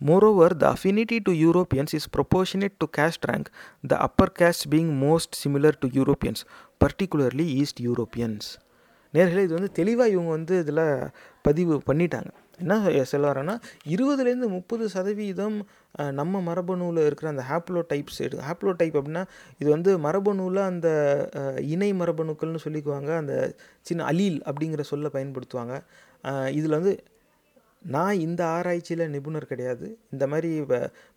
[0.00, 3.50] Moreover, the affinity to Europeans is proportionate to caste rank,
[3.82, 6.44] the upper castes being most similar to Europeans,
[6.78, 8.44] particularly East Europeans.
[9.14, 10.86] நேர்களே இது வந்து தெளிவாக இவங்க வந்து இதில்
[11.42, 12.30] பதிவு பண்ணிட்டாங்க
[12.63, 13.55] என்ன சொல்ல வரேன்னா
[13.93, 15.57] இருபதுலேருந்து முப்பது சதவீதம்
[16.19, 19.23] நம்ம மரபணுவில் இருக்கிற அந்த ஹாப்ளோ டைப்ஸ் எடு ஹாப்ளோ டைப் அப்படின்னா
[19.61, 20.89] இது வந்து மரபணுவில் அந்த
[21.73, 23.35] இணை மரபணுக்கள்னு சொல்லிக்குவாங்க அந்த
[23.89, 25.75] சின்ன அலீல் அப்படிங்கிற சொல்ல பயன்படுத்துவாங்க.
[26.59, 26.93] இதில் வந்து
[27.95, 29.85] நான் இந்த ஆராய்ச்சியில் நிபுணர் கிடையாது.
[30.13, 30.49] இந்த மாதிரி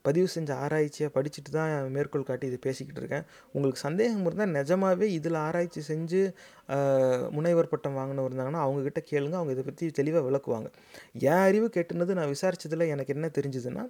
[0.07, 3.25] பதிவு செஞ்ச ஆராய்ச்சியை படிச்சுட்டு தான் மேற்கோள் காட்டி இது பேசிக்கிட்டு இருக்கேன்.
[3.55, 6.23] உங்களுக்கு சந்தேகம் இருந்தால் நிஜமாகவே இதில் ஆராய்ச்சி செஞ்சு
[7.37, 10.69] முனைவர் பட்டம் வாங்கினவர் இருந்தாங்கன்னா அவங்கக்கிட்ட கேளுங்க அவங்க இதை பற்றி தெளிவாக விளக்குவாங்க.
[11.31, 13.85] என் அறிவு கேட்டுனது நான் விசாரித்ததில் எனக்கு என்ன தெரிஞ்சுதுன்னா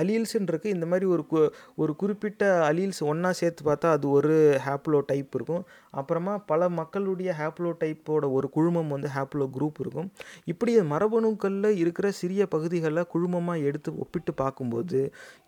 [0.00, 1.40] அலீல்ஸ்ன்னு இருக்குது இந்த மாதிரி ஒரு கு
[1.82, 4.34] ஒரு குறிப்பிட்ட அலீல்ஸ் ஒன்றா சேர்த்து பார்த்தா அது ஒரு
[4.66, 5.62] ஹேப்லோ டைப் இருக்கும்.
[6.00, 10.08] அப்புறமா பல மக்களுடைய ஹேப்லோ டைப்போட ஒரு குழுமம் வந்து ஹேப்லோ குரூப் இருக்கும்.
[10.52, 15.00] இப்படி மரபணுக்களில் இருக்கிற சிறிய பகுதிகளை குழுமமாக எடுத்து ஒப்பிட்டு பார்க்கும்போது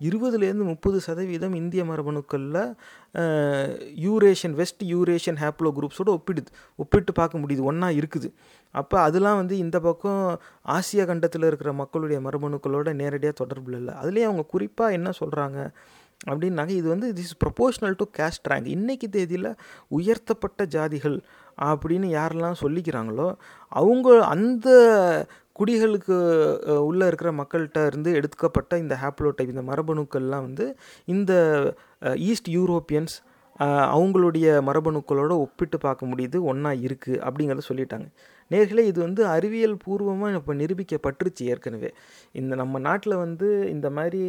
[0.09, 2.61] இருபதுலேருந்து முப்பது சதவீதம் இந்திய மரபணுக்களில்
[4.07, 6.51] யூரேஷன் வெஸ்ட் யூரேஷன் ஹேப்லோ குரூப்ஸோட ஒப்பிடுது.
[6.79, 8.29] ஒப்பிட்டு பார்க்க முடியுது ஒன்றா இருக்குது.
[8.75, 10.23] அப்போ அதெல்லாம் வந்து இந்த பக்கம்
[10.77, 13.95] ஆசியா கண்டத்தில் இருக்கிற மக்களுடைய மரபணுக்களோட நேரடியாக தொடர்பில் இல்லை.
[14.03, 15.59] அதுலேயும் அவங்க குறிப்பாக என்ன சொல்கிறாங்க
[16.31, 19.49] அப்படின்னாக்க இது வந்து this proportional to caste rank இன்னைக்கு தேதியில்
[19.99, 21.17] உயர்த்தப்பட்ட ஜாதிகள்
[21.63, 23.29] அப்படின்னு யாரெல்லாம் சொல்லிக்கிறாங்களோ
[23.73, 24.69] அவங்க அந்த
[25.53, 26.17] குடிகளுக்கு
[26.89, 30.67] உள்ளே இருக்கிற மக்கள்கிட்ட இருந்து எடுக்கப்பட்ட இந்த ஹாப்ளோடைப் இந்த மரபணுக்கள்லாம் வந்து
[31.15, 31.33] இந்த
[32.29, 33.17] ஈஸ்ட் யூரோப்பியன்ஸ்
[33.95, 38.07] அவங்களுடைய மரபணுக்களோடு ஒப்பிட்டு பார்க்க முடியுது ஒன்றா இருக்குது அப்படிங்கிறத சொல்லிட்டாங்க.
[38.53, 41.91] நேர்களே இது வந்து அறிவியல் பூர்வமாக இப்போ நிரூபிக்கப்பட்டுருச்சு ஏற்கனவே.
[42.41, 44.23] இந்த நம்ம நாட்டில் வந்து இந்த மாதிரி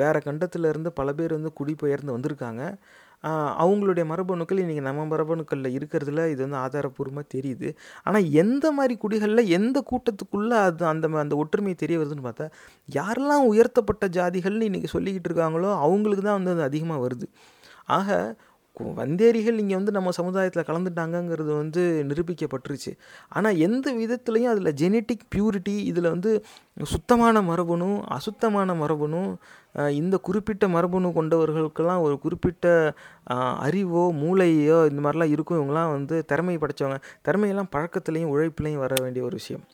[0.00, 2.64] வேறு வேற இருந்து பல பேர் வந்து குடிபெயர்ந்து வந்திருக்காங்க.
[3.62, 7.68] அவங்களுடைய மரபணுக்கள் இன்றைக்கி நம்ம மரபணுக்களில் இருக்கிறதுல இது வந்து ஆதாரப்பூர்வமாக தெரியுது.
[8.06, 12.46] ஆனால் எந்த மாதிரி குடிகளில் எந்த கூட்டத்துக்குள்ளே அது அந்த அந்த ஒற்றுமை தெரிய வருதுன்னு பார்த்தா
[12.88, 17.28] யாரெல்லாம் உயர்த்தப்பட்ட ஜாதிகள்னு இன்றைக்கி சொல்லிக்கிட்டு இருக்காங்களோ அவங்களுக்கு தான் வந்து அது அதிகமாக வருது.
[17.98, 18.36] ஆக
[18.78, 22.92] கு- வந்தேரிகள் இங்கே வந்து நம்ம சமுதாயத்தில் கலந்துட்டாங்கங்கிறது வந்து நிரூபிக்கப்பட்டுருச்சு.
[23.28, 26.44] ஆனால் எந்த விதத்துலையும் அதில் ஜெனட்டிக் பியூரிட்டி இதில் வந்து
[26.82, 29.36] சுத்தமான மரபணும் அசுத்தமான மரபணும்
[29.90, 32.94] இந்த குறிப்பிட்ட மரபணு கொண்டவர்களுக்கெல்லாம் ஒரு குறிப்பிட்ட
[33.58, 35.58] அறிவோ மூளையோ இந்த மாதிரிலாம் இருக்கும்.
[35.60, 36.98] இவங்கெல்லாம் வந்து திறமை படைச்சவங்க.
[37.28, 39.64] திறமையெல்லாம் பழக்கத்துலேயும் உழைப்புலையும் வர வேண்டிய ஒரு விஷயம்.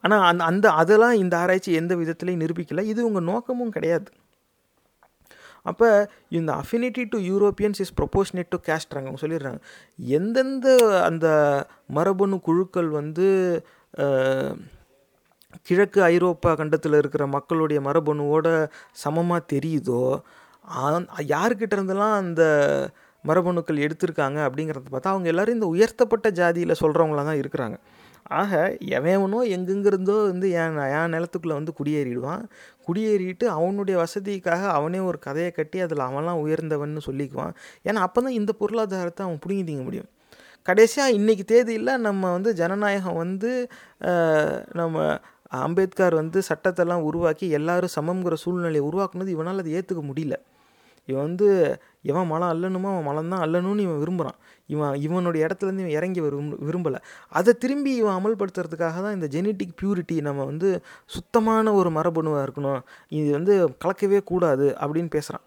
[0.00, 2.82] ஆனால் அந்த அந்த அதெல்லாம் இந்த ஆராய்ச்சி எந்த விதத்துலையும் நிரூபிக்கலை.
[2.82, 4.10] இது உங்கள் நோக்கமும் கிடையாது.
[5.66, 5.88] அப்போ
[6.30, 9.60] இந்த affinity to Europeans is proportionate to கேஸ்ட்றாங்க அவங்க சொல்லிடுறாங்க.
[9.98, 10.66] எந்தெந்த
[11.02, 11.26] அந்த
[11.88, 13.26] மரபணு குழுக்கள் வந்து
[15.66, 18.48] கிழக்கு ஐரோப்பா கண்டத்தில் இருக்கிற மக்களுடைய மரபணுவோட
[18.96, 20.02] சமமாக தெரியுதோ
[20.78, 21.02] ஆ-
[21.32, 22.42] யார்கிட்ட இருந்தெல்லாம் அந்த
[23.24, 27.76] மரபணுக்கள் எடுத்திருக்காங்க அப்படிங்கிறத பார்த்தா அவங்க எல்லாரும் இந்த உயர்த்தப்பட்ட ஜாதியில் சொல்கிறவங்களா தான் இருக்கிறாங்க.
[28.40, 28.52] ஆக
[28.98, 32.42] எவனோ எங்கெங்கிருந்தோ வந்து என் என் நிலத்துக்குள்ளே வந்து குடியேறிடுவான்.
[32.86, 37.54] குடியேறிட்டு அவனுடைய வசதிக்காக அவனே ஒரு கதையை கட்டி அதில் அவன்லாம் உயர்ந்தவன்னு சொல்லிக்குவான்.
[37.84, 40.08] ஏன்னா அப்போ தான் இந்த பொருளாதாரத்தை அவன் பிடுங்கி தீங்க முடியும்.
[40.62, 43.50] கடைசியாக இன்றைக்கி தேதியில் நம்ம வந்து ஜனநாயகம் வந்து
[44.72, 45.18] நம்ம
[45.52, 50.36] அம்பேத்கர் வந்து சட்டத்தெல்லாம் உருவாக்கி எல்லாரும் சமம்ங்கிற சூழ்நிலையை உருவாக்குனது இவனால் அதை ஏற்றுக்க முடியல.
[51.08, 51.48] இவன் வந்து
[52.10, 54.38] எவன் மலம் அல்லணுமோ அவன் மலம் தான் அல்லணும்னு இவன் விரும்புகிறான்
[54.74, 57.00] இவன் இவனுடைய இடத்துலேருந்து இவன் இறங்கி விரும்ப விரும்பலை.
[57.38, 60.70] அதை திரும்பி இவன் அமல்படுத்துறதுக்காக தான் இந்த ஜெனட்டிக் பியூரிட்டி நம்ம வந்து
[61.16, 62.80] சுத்தமான ஒரு மரபணுவாக இருக்கணும்.
[63.18, 65.46] இது வந்து கலக்கவே கூடாது அப்படின்னு பேசுகிறான்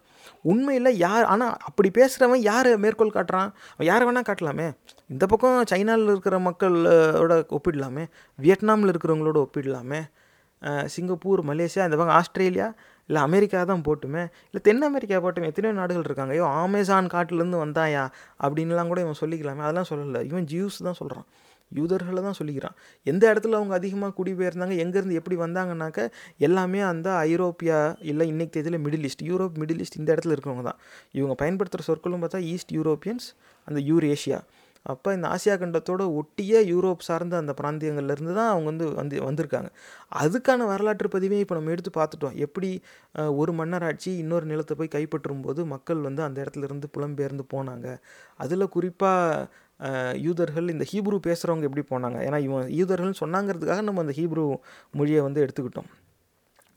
[0.51, 3.49] உண்மையில் யார் ஆனால் அப்படி பேசுகிறவன் யார் மேற்கோள் காட்டுறான்?
[3.73, 4.67] அவன் யாரை வேணால் காட்டலாமே.
[5.13, 8.03] இந்த பக்கம் சைனாவில் இருக்கிற மக்களோட ஒப்பிடலாமே.
[8.39, 10.01] வியட்நாமில் இருக்கிறவங்களோட ஒப்பிடலாமே.
[10.93, 12.67] சிங்கப்பூர் மலேசியா இந்த பக்கம் ஆஸ்திரேலியா
[13.09, 14.23] இல்லை அமெரிக்கா தான் போட்டுமே.
[14.49, 15.49] இல்லை தென் அமெரிக்கா போட்டுமே.
[15.51, 16.33] எத்தனையோ நாடுகள் இருக்காங்க.
[16.37, 18.03] ஐயோ அமேசான் காட்டிலேருந்து வந்தாயா?
[18.45, 19.63] அப்படின்லாம் கூட இவன் சொல்லிக்கலாமே.
[19.67, 20.21] அதெல்லாம் சொல்லலை.
[20.31, 21.27] இவன் ஜியூஸ் தான் சொல்கிறான்
[21.71, 22.75] யூதர்களை தான் சொல்லிக்கிறான்.
[23.11, 25.99] எந்த இடத்துல அவங்க அதிகமாக குடிபெயர்ந்தாங்க எங்கேருந்து எப்படி வந்தாங்கனாக்க
[26.47, 27.79] எல்லாமே அந்த ஐரோப்பியா
[28.11, 30.79] இல்லை இன்னைக்கு தேதியில் Middle East Europe Middle East இந்த இடத்துல இருக்கிறவங்க தான்.
[31.17, 33.27] இவங்க பயன்படுத்துகிற சொற்களும் பார்த்தா ஈஸ்ட் யூரோப்பியன்ஸ்
[33.67, 34.39] அந்த யூரேஷியா
[34.85, 39.69] அப்போ இந்த ஆசியா கண்டத்தோட ஒட்டிய யூரோப் சார்ந்த அந்த பிராந்தியங்கள்லேருந்து தான் அவங்க வந்து வந்து வந்திருக்காங்க.
[40.21, 42.35] அதுக்கான வரலாற்று பதிவையும் இப்போ நம்ம எடுத்து பார்த்துட்டோம்.
[42.45, 42.69] எப்படி
[43.41, 47.87] ஒரு மன்னராட்சி இன்னொரு நிலத்தை போய் கைப்பற்றும் போது மக்கள் வந்து அந்த இடத்துல இருந்து புலம்பெயர்ந்து போனாங்க.
[48.43, 49.47] அதில் குறிப்பாக
[50.27, 52.17] யூதர்கள் இந்த ஹீப்ரு பேசுகிறவங்க எப்படி போனாங்க?
[52.27, 54.45] ஏன்னா இவன் யூதர்கள்னு சொன்னாங்கிறதுக்காக நம்ம அந்த ஹீப்ரு
[54.99, 55.89] மொழியை வந்து எடுத்துக்கிட்டோம்.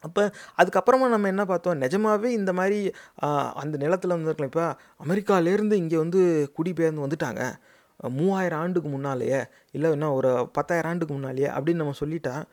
[0.07, 0.22] அப்போ
[0.61, 1.80] அதுக்கப்புறமா நம்ம என்ன பார்த்தோம்?
[1.84, 2.78] நிஜமாகவே இந்த மாதிரி
[3.62, 4.64] அந்த நிலத்தில் வந்துருக்கலாம் இப்போ
[5.05, 6.20] அமெரிக்காலேருந்து இங்கே வந்து
[6.59, 7.42] குடிபெயர்ந்து வந்துட்டாங்க.
[8.11, 12.44] மூவாயிரம் ஆண்டுக்கு முன்னாலேயே இல்லை என்ன ஒரு பத்தாயிரம் ஆண்டுக்கு முன்னாலேயே அப்படின்னு நம்ம சொல்லிட்டா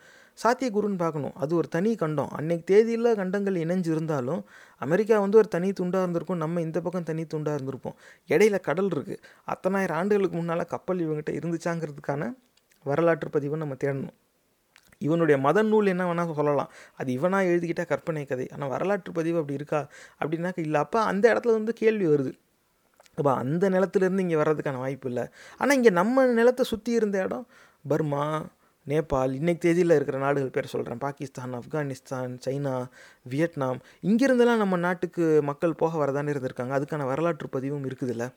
[0.43, 1.35] சாத்தியக்கூறுன்னு பார்க்கணும்.
[1.35, 2.29] அது ஒரு தனி கண்டம்.
[2.29, 4.45] அன்னைக்கு தேதியில் கண்டங்கள் இணைஞ்சு இருந்தாலும்
[4.77, 6.37] அமெரிக்கா வந்து ஒரு தனி துண்டாக இருந்திருக்கும்.
[6.37, 7.95] நம்ம இந்த பக்கம் தனி துண்டாக இருந்திருப்போம்.
[8.27, 12.35] இடையில கடல் இருக்குது அத்தனாயிரம் ஆண்டுகளுக்கு முன்னால் கப்பல் இவங்ககிட்ட இருந்துச்சாங்கிறதுக்கான
[12.83, 14.13] வரலாற்று பதிவை நம்ம தேடணும்.
[14.97, 16.69] இவனுடைய மத நூல் என்ன வேணால் சொல்லலாம்.
[16.97, 18.47] அது இவனாக எழுதிக்கிட்டால் கற்பனை கதை.
[18.53, 19.87] ஆனால் வரலாற்று பதிவு அப்படி இருக்கா?
[20.19, 20.79] அப்படின்னாக்க இல்லை.
[20.79, 22.33] அப்போ அந்த இடத்துல வந்து கேள்வி வருது.
[23.19, 25.25] அப்போ அந்த நிலத்துலேருந்து இங்கே வர்றதுக்கான வாய்ப்பு இல்லை.
[25.61, 27.45] ஆனால் இங்கே நம்ம நிலத்தை சுற்றி இருந்த இடம்
[27.91, 28.23] பர்மா
[28.87, 32.73] நேபாள் இன்னைக்கு தேதியில் இருக்கிற நாடுகள் பேர் சொல்கிறேன் பாகிஸ்தான் ஆப்கானிஸ்தான் சைனா
[33.31, 33.79] வியட்நாம்.
[34.09, 36.73] இங்கேருந்தெல்லாம் நம்ம நாட்டுக்கு மக்கள் போக வரதானே இருந்திருக்காங்க.
[36.77, 38.27] அதுக்கான வரலாற்று பதிவும் இருக்குதுல்ல.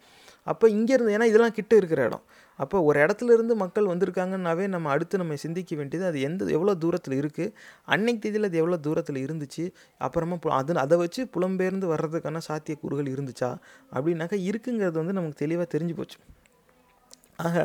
[0.53, 2.25] அப்போ இங்கேருந்து ஏன்னா இதெல்லாம் கிட்ட இருக்கிற இடம்.
[2.63, 7.17] அப்போ ஒரு இடத்துல இருந்து மக்கள் வந்திருக்காங்கன்னாவே நம்ம அடுத்து நம்ம சிந்திக்க வேண்டியது அது எந்த எவ்வளோ தூரத்தில்
[7.21, 7.55] இருக்குது
[7.95, 9.65] அன்னைக்கு தேதியில் அது எவ்வளோ தூரத்தில் இருந்துச்சு?
[10.01, 13.51] அப்புறமா அது அதை வச்சு புலம்பெயர்ந்து வர்றதுக்கான சாத்தியக்கூறுகள் இருந்துச்சா?
[13.95, 16.19] அப்படின்னாக்கா இருக்குங்கிறது வந்து நமக்கு தெளிவாக தெரிஞ்சு போச்சு.
[17.39, 17.57] ஆக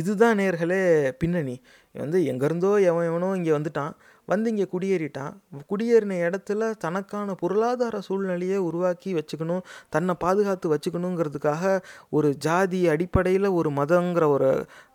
[0.00, 0.80] இதுதான் நேர்களே
[1.22, 1.56] பின்னணி.
[1.94, 3.92] வந்து எங்கேருந்தோ எவன் எவனோ இங்கே வந்துட்டான்.
[4.32, 5.32] வந்து இங்கே குடியேறிட்டான்.
[5.70, 9.62] குடியேறின இடத்துல தனக்கான பொருளாதார சூழ்நிலையை உருவாக்கி வச்சுக்கணும்
[9.94, 11.72] தன்னை பாதுகாத்து வச்சுக்கணுங்கிறதுக்காக
[12.18, 14.50] ஒரு ஜாதி அடிப்படையில் ஒரு மதங்கிற ஒரு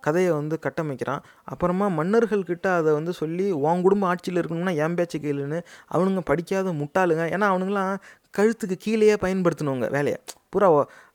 [0.08, 1.24] கதையை வந்து கட்டமைக்கிறான்.
[1.54, 5.60] அப்புறமா மன்னர்கள்கிட்ட அதை வந்து சொல்லி உன் குடும்ப ஆட்சியில் இருக்கணும்னா என் பேச்சு கேளுன்னு
[5.96, 7.26] அவனுங்க படிக்காத முட்டாளுங்க.
[7.36, 7.94] ஏன்னா அவனுங்களாம்
[8.38, 10.18] கழுத்துக்கு கீழேயே பயன்படுத்தினவங்க வேலையை.
[10.54, 10.68] பூரா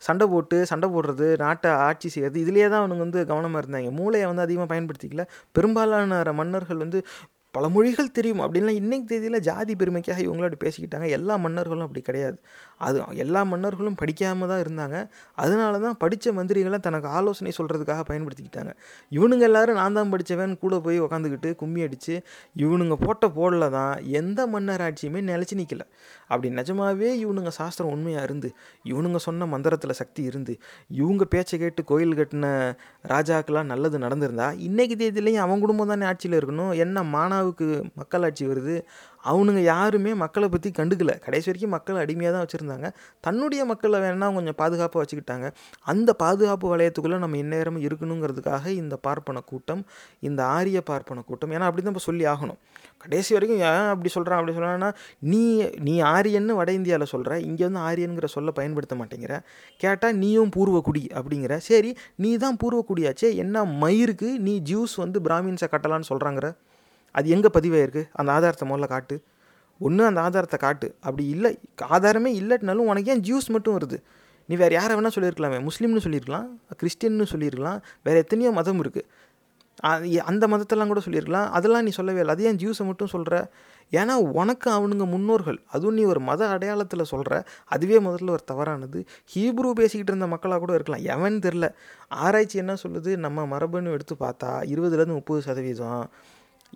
[0.06, 3.90] சண்டை போட்டு சண்டை போடுறது நாட்டை ஆட்சி செய்கிறது இதுலேயே தான் அவனுங்க வந்து கவனமாக இருந்தாங்க.
[3.98, 5.24] மூளையை வந்து அதிகமாக பயன்படுத்திக்கல.
[5.56, 7.00] பெரும்பாலான மன்னர்கள் வந்து
[7.54, 8.40] பல மொழிகள் தெரியும்.
[8.44, 11.06] அப்படின்லாம் இன்றைக்கு தேதியில் ஜாதி பெருமைக்காக இவங்களும் அப்படி பேசிக்கிட்டாங்க.
[11.16, 12.36] எல்லா மன்னர்களும் அப்படி கிடையாது.
[12.86, 14.96] அது எல்லா மன்னர்களும் படிக்காமல் தான் இருந்தாங்க.
[15.42, 18.72] அதனால தான் படித்த மந்திரிகளை தனக்கு ஆலோசனை சொல்கிறதுக்காக பயன்படுத்திக்கிட்டாங்க.
[19.12, 22.14] இவனுங்க எல்லாரும் நான் தான் படித்தவன் கூட போய் உக்காந்துக்கிட்டு கும்மி அடித்து
[22.64, 25.84] இவனுங்க போட்ட போடல தான் எந்த மன்னர் ஆட்சியுமே நிலச்சி நிற்கல
[26.30, 28.48] அப்படி நிஜமாவே இவனுங்க சாஸ்திரம் உண்மையாக இருந்து
[28.84, 30.54] இவனுங்க சொன்ன மந்திரத்தில் சக்தி இருந்து
[31.00, 32.46] இவங்க பேச்சை கேட்டு கோயில் கட்டின
[33.14, 36.72] ராஜாக்கெல்லாம் நல்லது நடந்திருந்தா இன்னைக்கு தேதியிலையும் அவன் குடும்பம் தானே ஆட்சியில் இருக்கணும்.
[36.84, 37.66] என்ன மானா மானாவுக்கு
[38.00, 38.74] மக்களாட்சி வருது.
[39.30, 41.12] அவனுங்க யாருமே மக்களை பற்றி கண்டுக்கல.
[41.24, 42.86] கடைசி வரைக்கும் மக்களை அடிமையாக தான் வச்சுருந்தாங்க.
[43.26, 45.46] தன்னுடைய மக்களை வேணால் கொஞ்சம் பாதுகாப்பாக வச்சுக்கிட்டாங்க.
[45.92, 49.82] அந்த பாதுகாப்பு வளையத்துக்குள்ளே நம்ம இந்நேரமும் இருக்கணுங்கிறதுக்காக இந்த பார்ப்பன கூட்டம்
[50.28, 52.58] இந்த ஆரிய பார்ப்பன கூட்டம் ஏன்னா அப்படி தான் இப்போ சொல்லி ஆகணும்.
[53.04, 54.90] கடைசி வரைக்கும் ஏன் அப்படி சொல்கிறான் அப்படி சொல்கிறான்னா
[55.32, 55.42] நீ
[55.88, 59.36] நீ ஆரியன்னு வட இந்தியாவில் சொல்கிற இங்கே வந்து ஆரியனுங்கிற சொல்ல பயன்படுத்த மாட்டேங்கிற.
[59.84, 61.54] கேட்டால் நீயும் பூர்வக்குடி அப்படிங்கிற.
[61.70, 61.92] சரி
[62.24, 66.48] நீ தான் பூர்வக்குடியாச்சே என்ன மயிருக்கு நீ ஜூஸ் வந்து பிராமின்ஸை கட்டலான்னு சொல்கிறாங்கிற
[67.18, 68.02] அது எங்கே பதிவாயிருக்கு?
[68.20, 69.16] அந்த ஆதாரத்தை முதல்ல காட்டு.
[69.80, 70.88] ஒன்று அந்த ஆதாரத்தை காட்டு.
[71.06, 71.52] அப்படி இல்லை
[71.96, 73.98] ஆதாரமே இல்லைனாலும் உனக்கு ஏன் ஜூஸ் மட்டும் வருது?
[74.48, 75.58] நீ வேறு யாரை வேணால் சொல்லியிருக்கலாமே.
[75.68, 76.46] முஸ்லீம்னு சொல்லியிருக்கலாம்
[76.80, 79.08] கிறிஸ்டின்னு சொல்லியிருக்கலாம் வேறு எத்தனையோ மதம் இருக்குது
[80.30, 81.46] அந்த மதத்தெல்லாம் கூட சொல்லியிருக்கலாம்.
[81.56, 82.32] அதெல்லாம் நீ சொல்லவே இல்லை.
[82.34, 83.34] அது ஏன் ஜூஸை மட்டும் சொல்கிற
[83.98, 85.58] ஏன்னா உனக்கு அவனுங்க முன்னோர்கள்.
[85.74, 87.38] அதுவும் நீ ஒரு மத அடையாளத்தில் சொல்கிற
[87.74, 88.98] அதுவே முதல்ல ஒரு தவறானது.
[89.34, 91.06] ஹீப்ரூ பேசிக்கிட்டு இருந்த மக்களாக கூட இருக்கலாம்.
[91.14, 91.68] எவன் தெரில
[92.24, 93.12] ஆராய்ச்சி என்ன சொல்லுது?
[93.24, 96.04] நம்ம மரபுன்னு எடுத்து பார்த்தா இருபதுலேருந்து முப்பது சதவீதம்.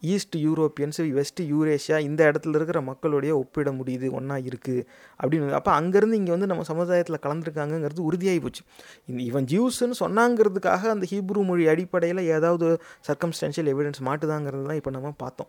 [0.00, 4.86] ஈஸ்ட் யூரோப்பியன்ஸ் வெஸ்ட் யூரேஷியா இந்த இடத்துல இருக்கிற மக்களுடைய ஒப்பிட முடியுது ஒன்றா இருக்குது
[5.22, 5.50] அப்படின்னு.
[5.50, 8.62] அப்போ அங்கேருந்து இங்கே வந்து நம்ம சமுதாயத்தில் கலந்துருக்காங்கங்கிறது உறுதியாகி போச்சு.
[9.06, 15.14] இந்த இவன் ஜியூஸ்ன்னு சொன்னாங்கிறதுக்காக அந்த ஹீப்ரு மொழி அடிப்படையில் ஏதாவது சர்க்கம்ஸ்டான்ஷியல் எவிடன்ஸ் மாட்டுதாங்கிறது தான் இப்போ நம்ம
[15.16, 15.48] பார்த்தோம்.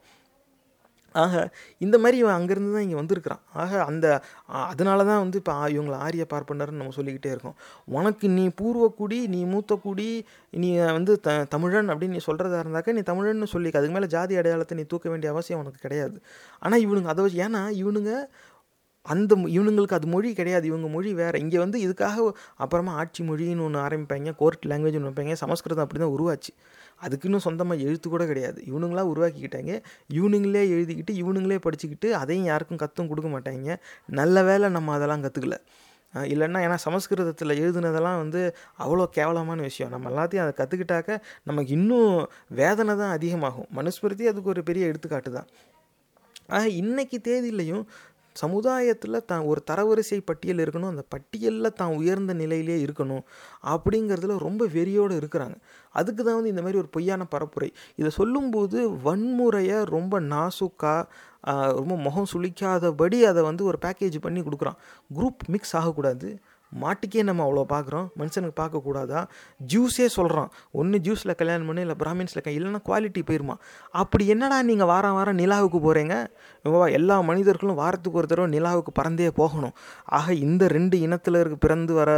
[1.24, 1.34] ஆக
[1.86, 3.42] இந்த மாதிரி இவன் அங்கேருந்து தான் இங்கே வந்திருக்கிறான்.
[3.64, 4.06] ஆக அந்த
[4.72, 7.58] அதனால தான் வந்து இப்போ இவங்களை ஆரிய பார்ப்பனர்னு நம்ம சொல்லிக்கிட்டே இருக்கோம்.
[7.98, 10.10] உனக்கு நீ பூர்வக்குடி நீ மூத்தக்குடி
[10.64, 13.82] நீ வந்து த தமிழன் அப்படின்னு நீ சொல்கிறதா இருந்தாக்க நீ தமிழன்னு சொல்லிக்க.
[13.82, 16.18] அதுக்கு மேலே ஜாதி அடையாளத்தை நீ தூக்க வேண்டிய அவசியம் உனக்கு கிடையாது.
[16.66, 18.14] ஆனால் இவனுங்க அதை வச்சு ஏன்னா இவனுங்க
[19.14, 20.66] அந்த இவனுங்களுக்கு அது மொழி கிடையாது.
[20.70, 21.38] இவங்க மொழி வேறு.
[21.44, 22.24] இங்கே வந்து இதுக்காக
[22.64, 26.52] அப்புறமா ஆட்சி மொழின்னு ஒன்று ஆரம்பிப்பாங்க கோர்ட் லாங்குவேஜ்னு வைப்பாங்க சமஸ்கிருதம் அப்படி தான் உருவாச்சு.
[27.06, 28.60] அதுக்குன்னு சொந்தமாக எழுத்து கூட கிடையாது.
[28.72, 29.74] இவனுங்களாக உருவாக்கிக்கிட்டாங்க.
[30.18, 33.78] இவனுங்களே எழுதிக்கிட்டு இவனுங்களே படிச்சுக்கிட்டு அதையும் யாருக்கும் கற்றும் கொடுக்க மாட்டாங்க.
[34.22, 35.58] நல்ல வேலை நம்ம அதெல்லாம் கற்றுக்கல
[36.14, 38.42] இல்லைன்னா ஏன்னா சமஸ்கிருதத்தில் எழுதுனதெல்லாம் வந்து
[38.84, 39.92] அவ்வளோ கேவலமான விஷயம்.
[39.94, 41.18] நம்ம எல்லாத்தையும் அதை கற்றுக்கிட்டாக்க
[41.50, 42.12] நமக்கு இன்னும்
[42.60, 43.68] வேதனை தான் அதிகமாகும்.
[43.80, 45.50] மனுஸ்மிருதி அதுக்கு ஒரு பெரிய எடுத்துக்காட்டு தான்.
[46.56, 47.84] ஆக இன்றைக்கி தேதியிலையும்
[48.44, 53.24] சமுதாயத்தில் தான் ஒரு தரவரிசை பட்டியல் இருக்கணும் அந்த பட்டியலில் தான் உயர்ந்த நிலையிலே இருக்கணும்
[53.74, 55.56] அப்படிங்கிறதுல ரொம்ப வெறியோடு இருக்கிறாங்க.
[56.00, 57.70] அதுக்கு தான் வந்து இந்த மாதிரி ஒரு பொய்யான பரப்புரை.
[57.96, 61.04] இதை சொல்லும்போது வன்முறையை ரொம்ப நாசுக்காக
[61.80, 64.80] ரொம்ப முகம் சுளிக்காதபடி அதை வந்து ஒரு பேக்கேஜ் பண்ணி கொடுக்குறான்.
[65.18, 66.30] குரூப் மிக்ஸ் ஆகக்கூடாது.
[66.84, 69.22] மாட்டுக்கே நம்ம அவ்வளோ பார்க்குறோம் மனுஷனுக்கு பார்க்கக்கூடாதா?
[69.74, 70.50] ஜூஸே சொல்கிறான்
[70.80, 73.56] ஒன்று ஜூஸில் கல்யாணம் பண்ணி இல்லை பிராமின்ஸில் இல்லைன்னா குவாலிட்டி போயிருமா?
[74.02, 76.16] அப்படி என்னடா நீங்கள் வாரம் வாரம் நிலாவுக்கு போகிறீங்க
[76.98, 79.74] எல்லா மனிதர்களும் வாரத்துக்கு ஒரு தடவை நிலாவுக்கு பறந்தே போகணும்.
[80.18, 82.12] ஆக இந்த ரெண்டு இனத்தில் இருக்க பிறந்து வர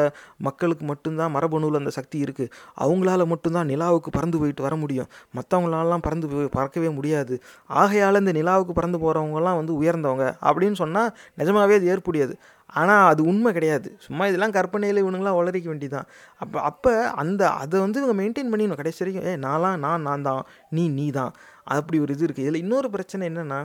[0.47, 2.51] மக்களுக்கு மட்டும்தான் மரபணுவில் அந்த சக்தி இருக்குது
[2.85, 5.09] அவங்களால மட்டும்தான் நிலாவுக்கு பறந்து போயிட்டு வர முடியும்.
[5.37, 7.35] மற்றவங்களாலாம் பறந்து போய் பறக்கவே முடியாது.
[7.81, 10.27] ஆகையால் இந்த நிலாவுக்கு பறந்து போகிறவங்கலாம் வந்து உயர்ந்தவங்க.
[10.49, 12.35] அப்படின்னு சொன்னால் நிஜமாகவே அது ஏற்புடையது.
[12.73, 13.89] ஆனால் அது உண்மை கிடையாது.
[14.05, 16.07] சும்மா இதெல்லாம் கற்பனையில் இவனுங்களாம் உளறிக்க வேண்டியதான்
[16.41, 18.81] அப்போ அப்போ அந்த அதை வந்து இவங்க மெயின்டைன் பண்ணிடணும்.
[18.81, 20.41] கடைசி வரைக்கும் ஏ நான்லாம் நான் நான் தான்.
[20.77, 21.33] நீ நீ தான்.
[21.77, 23.59] அப்படி ஒரு இது இருக்குது இதில் இன்னொரு பிரச்சனை என்னென்னா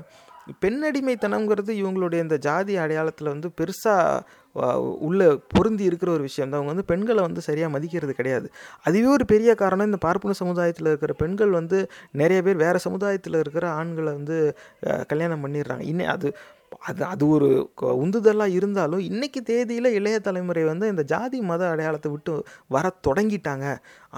[0.62, 4.64] பெண்ணடிமைத்தனம்ங்கிறது இவங்களுடைய இந்த ஜாதி அடையாளத்தில் வந்து பெருசாக
[5.09, 5.20] உள்ள
[5.55, 6.59] பொருந்தி இருக்கிற ஒரு விஷயம் தான்.
[6.61, 8.48] அவங்க வந்து பெண்களை வந்து சரியாக மதிக்கிறது கிடையாது.
[8.86, 9.88] அதுவே ஒரு பெரிய காரணம்.
[9.90, 11.78] இந்த பார்ப்பன சமுதாயத்தில் இருக்கிற பெண்கள் வந்து
[12.22, 14.38] நிறைய பேர் வேறு சமுதாயத்தில் இருக்கிற ஆண்களை வந்து
[15.12, 15.84] கல்யாணம் பண்ணிடுறாங்க.
[15.92, 16.30] இன்னும் அது
[16.79, 17.49] அது அது ஒரு
[17.81, 23.66] உந்துதலாக இருந்தாலும் இன்றைக்கி தேதியில் இளைய தலைமுறை வந்து இந்த ஜாதி மத அடையாளத்தை விட்டு வர தொடங்கிட்டாங்க.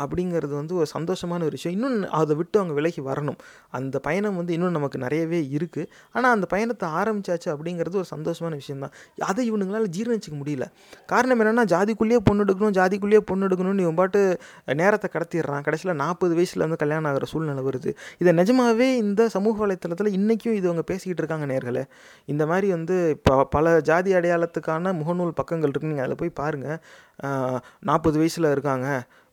[0.02, 1.74] அப்படிங்கிறது வந்து ஒரு சந்தோஷமான ஒரு விஷயம்.
[1.76, 3.38] இன்னும் அதை விட்டு அவங்க விலகி வரணும்.
[3.78, 8.94] அந்த பயணம் வந்து இன்னும் நமக்கு நிறையவே இருக்குது ஆனால் அந்த பயணத்தை ஆரம்பிச்சாச்சு அப்படிங்கிறது ஒரு சந்தோஷமான விஷயம்தான்.
[9.30, 10.66] அதை இவனுங்களால் ஜீரணிச்சிக்க முடியல.
[11.12, 14.22] காரணம் என்னென்னா ஜாதிக்குள்ளேயே பொண்ணு எடுக்கணும் ஜாதிக்குள்ளேயே பொண்ணு எடுக்கணும்னு இவன் பாட்டு
[14.82, 15.64] நேரத்தை கடத்திடுறான்.
[15.68, 17.90] கடைசியில் நாற்பது வயசில் வந்து கல்யாணம் ஆகிற சூழ்நிலை வருது.
[18.22, 21.84] இதை நிஜமாவே இந்த சமூக வலைத்தளத்தில் இன்றைக்கும் இது அவங்க பேசிக்கிட்டு இருக்காங்க நேர்களே.
[22.32, 26.80] இந்த மாதிரி வந்து இப்போ பல ஜாதி அடையாளத்துக்கான முகநூல் பக்கங்கள் இருக்குன்னு நீங்கள் அதில் போய் பாருங்கள்
[27.88, 28.88] நாற்பது வயசில் இருக்காங்க.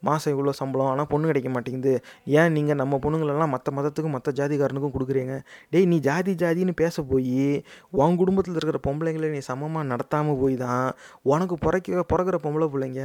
[0.07, 0.89] மாதம் இவ்வளோ சம்பளம்?
[0.93, 1.93] ஆனால் பொண்ணு கிடைக்க மாட்டேங்குது.
[2.39, 5.35] ஏன் நீங்கள் நம்ம பொண்ணுங்களெல்லாம் மற்ற மதத்துக்கும் மற்ற ஜாதிக்காரனுக்கும் கொடுக்குறீங்க?
[5.73, 7.63] டேய் நீ ஜாதி ஜாதின்னு பேச போய்
[8.01, 10.87] உன் குடும்பத்தில் இருக்கிற பொம்பளைங்களை நீ சமமாக நடத்தாமல் போய் தான்
[11.33, 13.03] உனக்கு பிறக்க பிறக்கிற பொம்பளை பிள்ளைங்க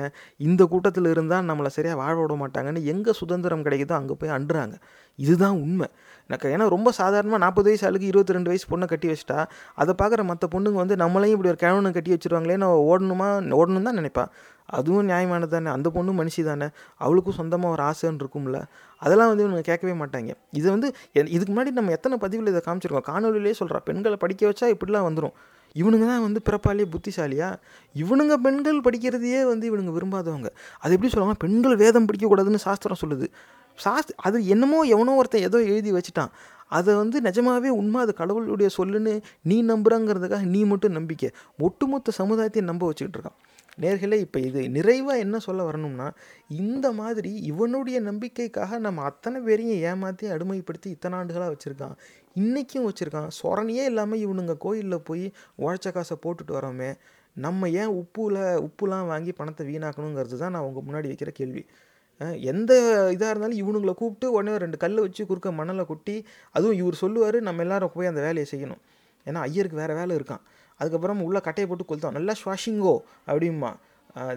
[0.48, 4.76] இந்த கூட்டத்தில் இருந்தால் நம்மளை சரியாக வாழ விட மாட்டாங்கன்னு எங்கே சுதந்திரம் கிடைக்குதோ அங்கே போய் அண்டுறாங்க.
[5.18, 5.86] இதுதான் உண்மை.
[6.30, 9.38] எனக்கு ஏன்னா ரொம்ப சாதாரணமாக நாற்பது வயசு ஆளுக்கு இருபத்தி ரெண்டு வயசு பொண்ணை கட்டி வச்சுட்டா
[9.82, 13.28] அதை பார்க்குற மற்ற பொண்ணுங்க வந்து நம்மளையும் இப்படி ஒரு கிழவனை கட்டி வச்சுருவாங்களேன்னு ஓடணுமா?
[13.60, 14.24] ஓடணும் தான் நினைப்பா.
[14.66, 15.70] அதுவும் நியாயமானது தானே?
[15.70, 16.68] அந்த பொண்ணு மனுஷி தானே?
[16.96, 18.62] அவளுக்கும் சொந்தமாக ஒரு ஆசைன்னு இருக்கும்ல.
[18.98, 20.34] அதெல்லாம் வந்து இவங்க கேட்கவே மாட்டாங்க.
[20.50, 23.02] இது வந்து எ- இதுக்கு முன்னாடி நம்ம எத்தனை பதிவில் இதை காமிச்சிருக்கோம்?
[23.06, 25.32] காணொலியிலே சொல்கிறா பெண்களை படிக்க வச்சா இப்படிலாம் வந்துடும்
[25.74, 27.56] இவனுங்க தான் வந்து பிறப்பாலே புத்திசாலியா?
[27.94, 30.48] இவனுங்க பெண்கள் படிக்கிறதையே வந்து இவனுங்க விரும்பாதவங்க.
[30.78, 31.34] அது எப்படி சொல்லுவாங்க?
[31.38, 33.26] பெண்கள் வேதம் படிக்கக்கூடாதுன்னு சாஸ்திரம் சொல்லுது.
[33.84, 36.28] சாஸ்த் அது என்னமோ எவனோ ஒருத்தன் ஏதோ எழுதி வச்சுட்டான்.
[36.68, 41.30] அதை வந்து நிஜமாகவே உண்மை அது கடவுளுடைய சொல்லுன்னு நீ நம்புறங்கிறதுக்காக நீ மட்டும் நம்பிக்கை.
[41.58, 43.32] ஒட்டுமொத்த சமுதாயத்தையும் நம்ப வச்சுக்கிட்டு இருக்கான்.
[43.82, 46.06] நேர்களே இப்போ இது நிறைவாக என்ன சொல்ல வரணும்னா
[46.62, 51.96] இந்த மாதிரி இவனுடைய நம்பிக்கைக்காக நம்ம அத்தனை பேரையும் ஏமாற்றி அடிமைப்படுத்தி இத்தனை ஆண்டுகளாக வச்சுருக்கான்.
[52.42, 53.28] இன்றைக்கும் வச்சுருக்கான்.
[53.40, 55.26] சொரணியே இல்லாமல் இவனுங்க கோயிலில் போய்
[55.64, 56.90] உழைச்ச காசை போட்டுட்டு வரோமே
[57.44, 61.62] நம்ம ஏன் உப்புல உப்புலாம் வாங்கி பணத்தை வீணாக்கணுங்கிறது தான் நான் உங்கள் முன்னாடி வைக்கிற கேள்வி.
[62.50, 62.72] எந்த
[63.14, 66.14] இதாக இருந்தாலும் இவனுங்களை கூப்பிட்டு உடனே ரெண்டு கல் வச்சு குறுக்க மணலை கொட்டி
[66.56, 68.82] அதுவும் இவர் சொல்லுவார் நம்ம எல்லாரும் போய் அந்த வேலையை செய்யணும்.
[69.26, 70.42] ஏன்னா ஐயருக்கு வேறு வேலை இருக்கான்.
[70.80, 72.16] அதுக்கப்புறம் உள்ளே கட்டையை போட்டு கொளுத்தோம்.
[72.18, 72.96] நல்லா சுவாசிங்கோ
[73.30, 73.72] அப்படிம்பா.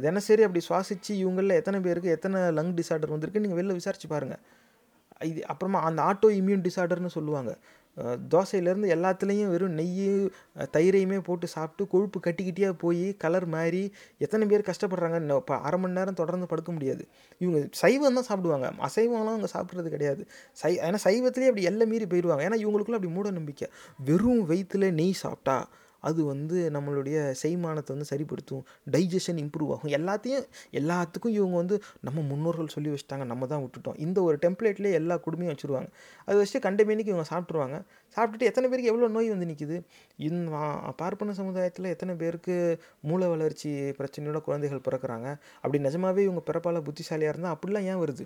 [0.05, 4.41] தினசரி அப்படி சுவாசித்து இவங்களில் எத்தனை பேருக்கு எத்தனை லங் டிசார்டர் வந்திருக்கு நீங்கள் வெளில விசாரிச்சு பாருங்கள்
[5.29, 7.51] இது அப்புறமா அந்த ஆட்டோ இம்யூன் டிசார்டர்னு சொல்லுவாங்க
[8.33, 10.05] தோசையிலேருந்து எல்லாத்துலேயும் வெறும் நெய்
[10.75, 13.81] தயிரையுமே போட்டு சாப்பிட்டு கொழுப்பு கட்டிக்கிட்டே போய் கலர் மாறி
[14.25, 17.03] எத்தனை பேர் கஷ்டப்படுறாங்க இப்போ அரை மணி நேரம் தொடர்ந்து படுக்க முடியாது.
[17.41, 18.69] இவங்க சைவம் தான் சாப்பிடுவாங்க.
[18.87, 20.23] அசைவம்லாம் அவங்க சாப்பிட்றது கிடையாது.
[20.61, 23.69] சை ஏன்னா சைவத்திலே அப்படி எல்லை மீறி போயிடுவாங்க ஏன்னா இவங்களுக்குள்ள அப்படி மூட நம்பிக்கை.
[24.09, 25.57] வெறும் வயிற்றுல நெய் சாப்பிட்டா
[26.07, 28.63] அது வந்து நம்மளுடைய செய்மானத்தை வந்து சரிப்படுத்தும்
[28.95, 29.91] டைஜஷன் இம்ப்ரூவ் ஆகும்.
[29.97, 30.45] எல்லாத்தையும்
[30.79, 31.77] எல்லாத்துக்கும் இவங்க வந்து
[32.07, 33.97] நம்ம முன்னோர்கள் சொல்லி வச்சுட்டாங்க நம்ம தான் விட்டுட்டோம்.
[34.05, 35.89] இந்த ஒரு டெம்ப்ளேட்லேயே எல்லா குடுமையும் வச்சுருவாங்க.
[36.27, 37.77] அதை வச்சுட்டு கண்டமேனிக்கு இவங்க சாப்பிட்ருவாங்க
[38.15, 39.77] சாப்பிட்டுட்டு எத்தனை பேருக்கு எவ்வளோ நோய் வந்து நிற்கிது
[40.27, 40.51] இந்த
[41.01, 42.55] பார்ப்பன சமுதாயத்தில் எத்தனை பேருக்கு
[43.09, 45.27] மூளை வளர்ச்சி பிரச்சனையோட குழந்தைகள் பிறக்கிறாங்க?
[45.61, 48.25] அப்படி நிஜமாவே இவங்க பிறப்பால புத்திசாலியாக இருந்தால் அப்படிலாம் ஏன் வருது?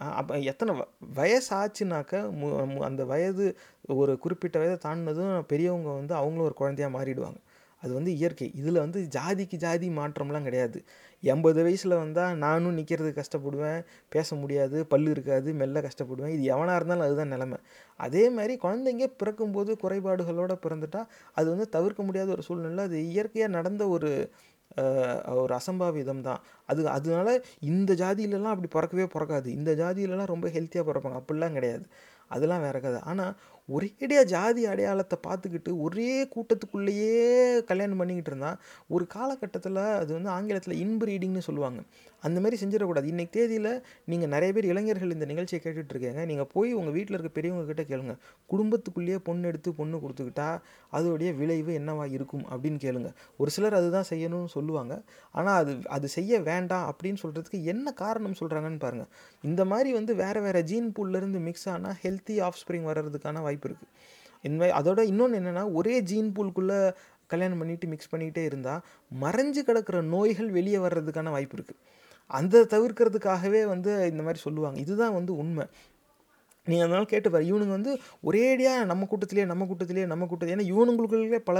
[0.00, 2.48] அப்போ எத்தனை வ- வயசு ஆச்சுனாக்கா மு
[2.84, 3.46] அந்த வயது
[3.94, 7.38] ஒரு குறிப்பிட்ட வயதை தாண்டினதும் பெரியவங்க வந்து அவங்களும் ஒரு குழந்தையாக மாறிடுவாங்க.
[7.82, 8.52] அது வந்து இயற்கை.
[8.54, 10.78] இதில் வந்து ஜாதிக்கு ஜாதி மாற்றம்லாம் கிடையாது.
[11.22, 16.28] எண்பது வயசில் வந்தால் நானும் நிற்கிறது கஷ்டப்படுவேன் பேச முடியாது பல்லு இருக்காது மெல்ல கஷ்டப்படுவேன்.
[16.28, 17.58] இது எவனாக இருந்தாலும் அதுதான் நிலமை.
[18.00, 23.88] அதே மாதிரி குழந்தைங்க பிறக்கும்போது குறைபாடுகளோடு பிறந்துட்டால் அது வந்து தவிர்க்க முடியாத ஒரு சூழ்நிலை அது இயற்கையாக நடந்த
[23.88, 24.10] ஒரு
[25.42, 26.40] ஒரு அசம்பாவிதம் தான்.
[26.66, 27.28] அது அதனால
[27.60, 29.48] இந்த ஜாதியிலலாம் அப்படி பிறக்கவே பிறக்காது.
[29.52, 31.18] இந்த ஜாதியிலலாம் ரொம்ப ஹெல்த்தியாக பிறப்பாங்க.
[31.22, 31.86] அப்படிலாம் கிடையாது.
[32.30, 33.00] அதெல்லாம் வேற கதை.
[33.04, 33.34] ஆனால்
[33.68, 37.14] ஒரேடியாக ஜாதி அடையாளத்தை பார்த்துக்கிட்டு ஒரே கூட்டத்துக்குள்ளேயே
[37.70, 38.58] கல்யாணம் பண்ணிக்கிட்டு இருந்தால்
[38.88, 41.80] ஒரு காலகட்டத்தில் அது வந்து ஆங்கிலத்தில் இன்பிரீடிங்னு சொல்லுவாங்க.
[42.22, 43.06] அந்த மாதிரி செஞ்சிடக்கூடாது.
[43.12, 43.70] இன்றைக்கி தேதியில்
[44.04, 48.14] நீங்கள் நிறைய பேர் இளைஞர்கள் இந்த நிகழ்ச்சியை கேட்டுட்ருக்கீங்க நீங்கள் போய் உங்கள் வீட்டில் இருக்க பெரியவங்க கிட்ட கேளுங்க.
[48.50, 50.48] குடும்பத்துக்குள்ளேயே பொண்ணு எடுத்து பொண்ணு கொடுத்துக்கிட்டா
[50.92, 53.10] அதோடைய விளைவு என்னவா இருக்கும் அப்படின்னு கேளுங்க.
[53.36, 54.94] ஒரு சிலர் அதுதான் செய்யணும்னு சொல்லுவாங்க.
[55.32, 59.10] ஆனால் அது அது செய்ய வேண்டாம் அப்படின்னு சொல்கிறதுக்கு என்ன காரணம் சொல்கிறாங்கன்னு பாருங்கள்
[59.44, 63.92] இந்த மாதிரி வந்து வேறு வேறு ஜீன் பூல்லேருந்து மிக்ஸ் ஆனால் ஹெல்த்தி ஆஃப் ஸ்ப்ரிங் வர்றதுக்கான வாய்ப்பு இருக்குது
[64.42, 66.92] இந்த அதோட இன்னொன்று என்னென்னா ஒரே ஜீன் பூல்குள்ளே
[67.26, 68.82] கல்யாணம் பண்ணிட்டு மிக்ஸ் பண்ணிக்கிட்டே இருந்தால்
[69.20, 71.78] மறைஞ்சு கிடக்கிற நோய்கள் வெளியே வர்றதுக்கான வாய்ப்பு இருக்குது
[72.26, 74.78] அந்த தவிர்க்கிறதுக்காகவே வந்து இந்த மாதிரி சொல்லுவாங்க.
[74.78, 75.66] இதுதான் வந்து உண்மை.
[76.68, 77.92] நீங்கள் அதனால கேட்டு இவனுங்க வந்து
[78.28, 81.58] ஒரேடியாக நம்ம கூட்டத்திலேயே நம்ம கூட்டத்திலேயே நம்ம கூட்டத்தில் ஏன்னா இவனுங்களுக்குள்ளே பல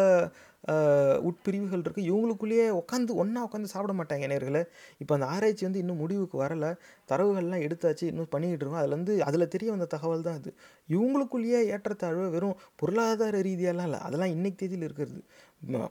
[1.29, 4.63] உட்பிரிவுகள் இருக்குது இவங்களுக்குள்ளேயே உட்காந்து ஒன்றா உட்காந்து சாப்பிட மாட்டாங்க நேர்களை.
[5.03, 6.67] இப்போ அந்த ஆராய்ச்சி வந்து இன்னும் முடிவுக்கு வரல.
[7.11, 8.83] தரவுகள்லாம் எடுத்தாச்சு இன்னும் பண்ணிக்கிட்டு இருக்கோம்.
[8.83, 10.53] அதில் வந்து அதில் தெரிய வந்த தகவல் தான் அது.
[10.95, 14.01] இவங்களுக்குள்ளேயே ஏற்றத்தாழ்வு வெறும் பொருளாதார ரீதியாலாம் இல்லை.
[14.09, 15.21] அதெல்லாம் இன்றைக்கு தேதியில் இருக்கிறது.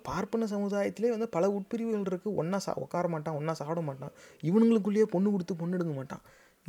[0.09, 4.13] பார்ப்பன சமுதாயத்திலே வந்து பல உட்பிரிவுகள் இருக்குது ஒன்றா சா உட்கார மாட்டான் ஒன்றா சாப்பிட மாட்டான்.
[4.49, 6.23] இவனுங்களுக்குள்ளேயே பொண்ணு கொடுத்து பொண்ணு எடுக்க மாட்டான்.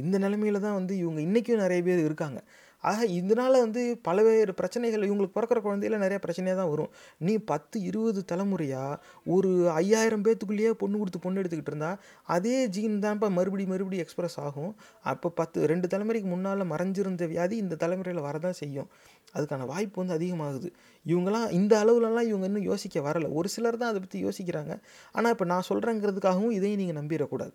[0.04, 2.40] இந்த நிலமையில தான் வந்து இவங்க இன்றைக்கும் நிறைய பேர் இருக்காங்க.
[2.84, 6.90] ஆக இதனால் வந்து பலவேறு பிரச்சனைகள் இவங்களுக்கு பிறக்கிற குழந்தையில நிறைய பிரச்சனையாக தான் வரும்.
[7.26, 8.98] நீ பத்து இருபது தலைமுறையாக
[9.34, 11.90] ஒரு ஐயாயிரம் பேத்துக்குள்ளேயே பொண்ணு கொடுத்து பொண்ணு எடுத்துக்கிட்டு இருந்தா
[12.36, 14.72] அதே ஜீன் தான்ப்பா மறுபடி மறுபடி எக்ஸ்பிரஸ் ஆகும்.
[15.12, 18.90] அப்போ பத்து ரெண்டு தலைமுறைக்கு முன்னால் மறைஞ்சிருந்த வியாதி இந்த தலைமுறையில் வரதான் செய்யும்.
[19.36, 20.70] அதுக்கான வாய்ப்பு வந்து அதிகமாகுது.
[21.06, 23.30] இவங்கெல்லாம் இந்த அளவுலலாம் இவங்க இன்னும் யோசிக்க வரலை.
[23.40, 24.74] ஒரு சிலர் தான் அதை பற்றி யோசிக்கிறாங்க.
[25.16, 27.54] ஆனால் இப்போ நான் சொல்கிறேங்கிறதுக்காகவும் இதையும் நீங்கள் நம்பிடக்கூடாது.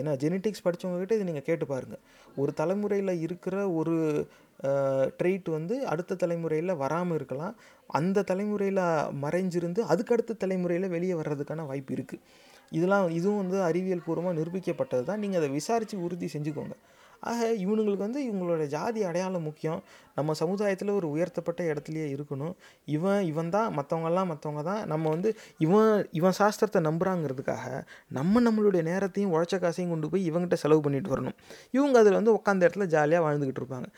[0.00, 2.02] ஏன்னா ஜெனட்டிக்ஸ் படித்தவங்ககிட்ட இதை நீங்கள் கேட்டு பாருங்கள்
[2.42, 3.96] ஒரு தலைமுறையில் இருக்கிற ஒரு
[5.20, 7.54] ட்ரெயிட் வந்து அடுத்த தலைமுறையில் வராமல் இருக்கலாம்.
[7.98, 8.82] அந்த தலைமுறையில்
[9.24, 12.22] மறைஞ்சிருந்து அதுக்கடுத்த தலைமுறையில் வெளியே வர்றதுக்கான வாய்ப்பு இருக்குது
[12.76, 16.74] இதெல்லாம் இதுவும் வந்து அறிவியல் பூர்வமாக நிரூபிக்கப்பட்டது தான் நீங்கள் அதை விசாரித்து உறுதி செஞ்சுக்கோங்க.
[17.30, 19.80] ஆக இவனுங்களுக்கு வந்து இவங்களோட ஜாதி அடையாளம் முக்கியம்.
[20.16, 22.54] நம்ம சமுதாயத்தில் ஒரு உயர்த்தப்பட்ட இடத்துலையே இருக்கணும்.
[22.96, 24.82] இவன் இவன் தான் மற்றவங்கெல்லாம் மற்றவங்க தான்.
[24.92, 25.30] நம்ம வந்து
[25.66, 25.90] இவன்
[26.20, 27.66] இவன் சாஸ்திரத்தை நம்புகிறாங்கிறதுக்காக
[28.18, 31.36] நம்ம நம்மளுடைய நேரத்தையும் உழைச்ச காசையும் கொண்டு போய் இவங்ககிட்ட செலவு பண்ணிட்டு வரணும்.
[31.78, 33.88] இவங்க அதில் வந்து உட்காந்த இடத்துல ஜாலியாக வாழ்ந்துக்கிட்டு இருப்பாங்க.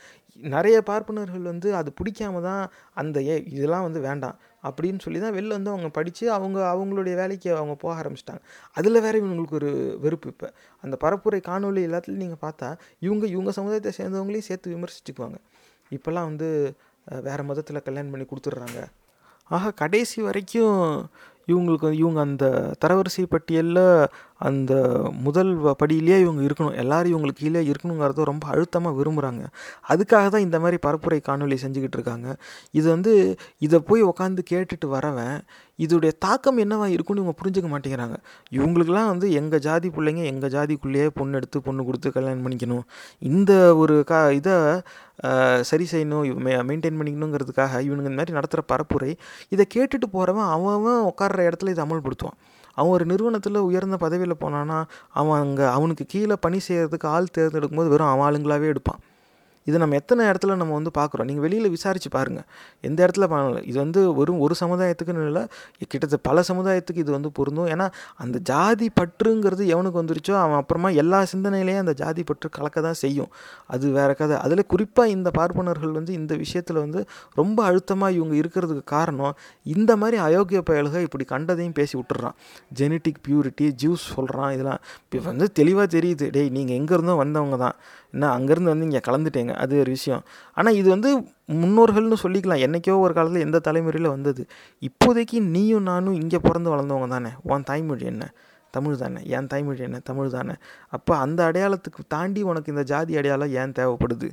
[0.55, 2.63] நிறைய பார்ப்பனர்கள் வந்து அது பிடிக்காம தான்
[3.01, 4.37] அந்த ஏ இதெல்லாம் வந்து வேண்டாம்
[4.67, 8.41] அப்படின்னு சொல்லி தான் வெளில வந்து அவங்க படித்து அவங்க அவங்களுடைய வேலைக்கு அவங்க போக ஆரம்பிச்சிட்டாங்க.
[8.77, 9.71] அதில் வேற இவங்களுக்கு ஒரு
[10.05, 10.47] வெறுப்பு இப்போ.
[10.83, 12.69] அந்த பரப்புரை காணொளி எல்லாத்துலையும் நீங்கள் பார்த்தா
[13.07, 15.37] இவங்க இவங்க சமுதாயத்தை சேர்ந்தவங்களையும் சேர்த்து விமர்சிச்சுக்குவாங்க.
[15.91, 16.49] இப்போல்லாம் வந்து
[17.27, 18.81] வேறு மதத்தில் கல்யாணம் பண்ணி கொடுத்துட்றாங்க.
[19.51, 20.77] ஆக கடைசி வரைக்கும்
[21.51, 22.45] இவங்களுக்கு இவங்க அந்த
[22.83, 23.83] தரவரிசை பட்டியலில்
[24.47, 24.73] அந்த
[25.25, 26.77] முதல் படியிலேயே இவங்க இருக்கணும்.
[26.83, 29.43] எல்லோரும் இவங்களுக்கு கீழே இருக்கணுங்கிறத ரொம்ப அழுத்தமாக விரும்புகிறாங்க
[29.91, 32.29] அதுக்காக தான் இந்த மாதிரி பரப்புரை காணொலி செஞ்சுக்கிட்டு இருக்காங்க.
[32.79, 33.13] இது வந்து
[33.67, 35.37] இதை போய் உக்காந்து கேட்டுட்டு வரவன்
[35.79, 38.17] இதோடைய தாக்கம் என்னவா இருக்கும்னு இவங்க புரிஞ்சுக்க மாட்டேங்கிறாங்க.
[38.57, 42.85] இவங்களுக்கெல்லாம் வந்து எங்கள் ஜாதி பிள்ளைங்க எங்கள் ஜாதிக்குள்ளேயே பொண்ணு எடுத்து பொண்ணு கொடுத்து கல்யாணம் பண்ணிக்கணும்.
[43.31, 43.51] இந்த
[43.81, 44.55] ஒரு கா இதை
[45.69, 49.11] சரி செய்யணும் மெயின்டைன் பண்ணிக்கணுங்கிறதுக்காக இவனுங்க இந்த மாதிரி நடத்துகிற பரப்புரை
[49.55, 52.39] இதை கேட்டுட்டு போகிறவன் அவன் அவன் உட்கார்ற இடத்துல இதை அமல்படுத்துவான்.
[52.77, 54.79] அவன் ஒரு நிறுவனத்தில் உயர்ந்த பதவியில் போனான்னா
[55.19, 59.01] அவன் அங்கே அவனுக்கு கீழே பணி செய்கிறதுக்கு ஆள் தேர்ந்தெடுக்கும் போது வெறும் அவன் ஆளுங்களாகவே எடுப்பான்.
[59.69, 61.27] இது நம்ம எத்தனை இடத்துல நம்ம வந்து பார்க்குறோம்?
[61.29, 62.45] நீங்கள் வெளியில் விசாரித்து பாருங்கள்
[62.87, 65.43] எந்த இடத்துல பண்ணல இது வந்து வெறும் ஒரு சமுதாயத்துக்குன்னு இல்லை.
[65.91, 67.69] கிட்டத்தட்ட பல சமுதாயத்துக்கு இது வந்து பொருந்தும்.
[67.75, 67.87] ஏன்னா
[68.25, 73.31] அந்த ஜாதி பற்றுங்கிறது எவனுக்கு வந்துருச்சோ அவன் அப்புறமா எல்லா சிந்தனையிலையும் அந்த ஜாதி பற்று கலக்க தான் செய்யும்.
[73.73, 74.37] அது வேற கதை.
[74.45, 77.01] அதில் குறிப்பாக இந்த பார்ப்பனர்கள் வந்து இந்த விஷயத்தில் வந்து
[77.41, 79.33] ரொம்ப அழுத்தமாக இவங்க இருக்கிறதுக்கு காரணம்
[79.75, 82.35] இந்த மாதிரி அயோக்கிய பயல்கள் இப்படி கண்டதையும் பேசி விட்டுறான்.
[82.79, 84.81] ஜெனட்டிக் பியூரிட்டி ஜூஸ் சொல்கிறான் இதெல்லாம்.
[85.05, 86.27] இப்போ வந்து தெளிவாக தெரியுது.
[86.35, 87.77] டேய் நீங்கள் எங்கேருந்தோ வந்தவங்க தான்.
[88.15, 89.54] என்ன அங்கேருந்து வந்து இங்கே கலந்துட்டேங்க.
[89.55, 90.23] அது ஒரு விஷயம்.
[90.53, 92.63] ஆனால் இது வந்து முன்னோர்கள்னு சொல்லிக்கலாம்.
[92.65, 94.45] என்றைக்கோ ஒரு காலத்தில் எந்த தலைமுறையில் வந்தது.
[94.81, 97.29] இப்போதைக்கு நீயும் நானும் இங்கே பிறந்து வளர்ந்தவங்க தானே.
[97.43, 98.33] உன் தாய்மொழி என்ன?
[98.71, 99.21] தமிழ் தானே.
[99.25, 99.99] என் தாய்மொழி என்ன?
[100.03, 100.53] தமிழ் தானே.
[100.89, 104.29] அப்போ அந்த அடையாளத்துக்கு தாண்டி உனக்கு இந்த ஜாதி அடையாளம் ஏன் தேவைப்படுது?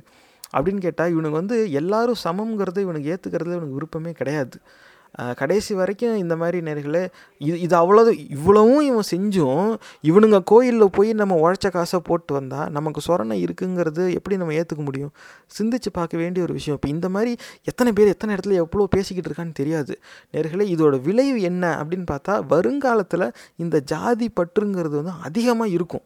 [0.57, 4.57] அப்படின்னு கேட்டால் இவனுக்கு வந்து எல்லாரும் சமம்ங்கிறத இவனுக்கு ஏற்றுக்கிறதுல இவனுக்கு விருப்பமே கிடையாது.
[5.35, 7.01] கடைசி வரைக்கும் இந்த மாதிரி நேர்களே
[7.37, 8.01] இது இது அவ்வளோ
[8.35, 9.77] இவ்வளவும் இவன் செஞ்சும்
[10.09, 15.13] இவனுங்க கோயிலில் போய் நம்ம உழைச்ச காசை போட்டு வந்தால் நமக்கு சொரணை இருக்குங்கிறது எப்படி நம்ம ஏற்றுக்க முடியும்?
[15.57, 16.77] சிந்திச்சு பார்க்க வேண்டிய ஒரு விஷயம்.
[16.79, 17.33] இப்போ இந்த மாதிரி
[17.63, 19.95] எத்தனை பேர் எத்தனை இடத்துல எவ்வளோ பேசிக்கிட்டு இருக்கான்னு தெரியாது.
[20.33, 26.05] நேர்களே இதோட விளைவு என்ன அப்படின்னு பார்த்தா வருங்காலத்தில் இந்த ஜாதி பற்றுங்கிறது வந்து அதிகமாக இருக்கும்.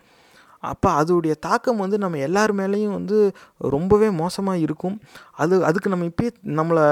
[0.64, 3.18] அப்போ அதோடைய தாக்கம் வந்து நம்ம எல்லார் மேலேயும் வந்து
[3.58, 4.96] ரொம்பவே மோசமாக இருக்கும்.
[5.34, 6.86] அது அதுக்கு நம்ம இப்போயே நம்மளை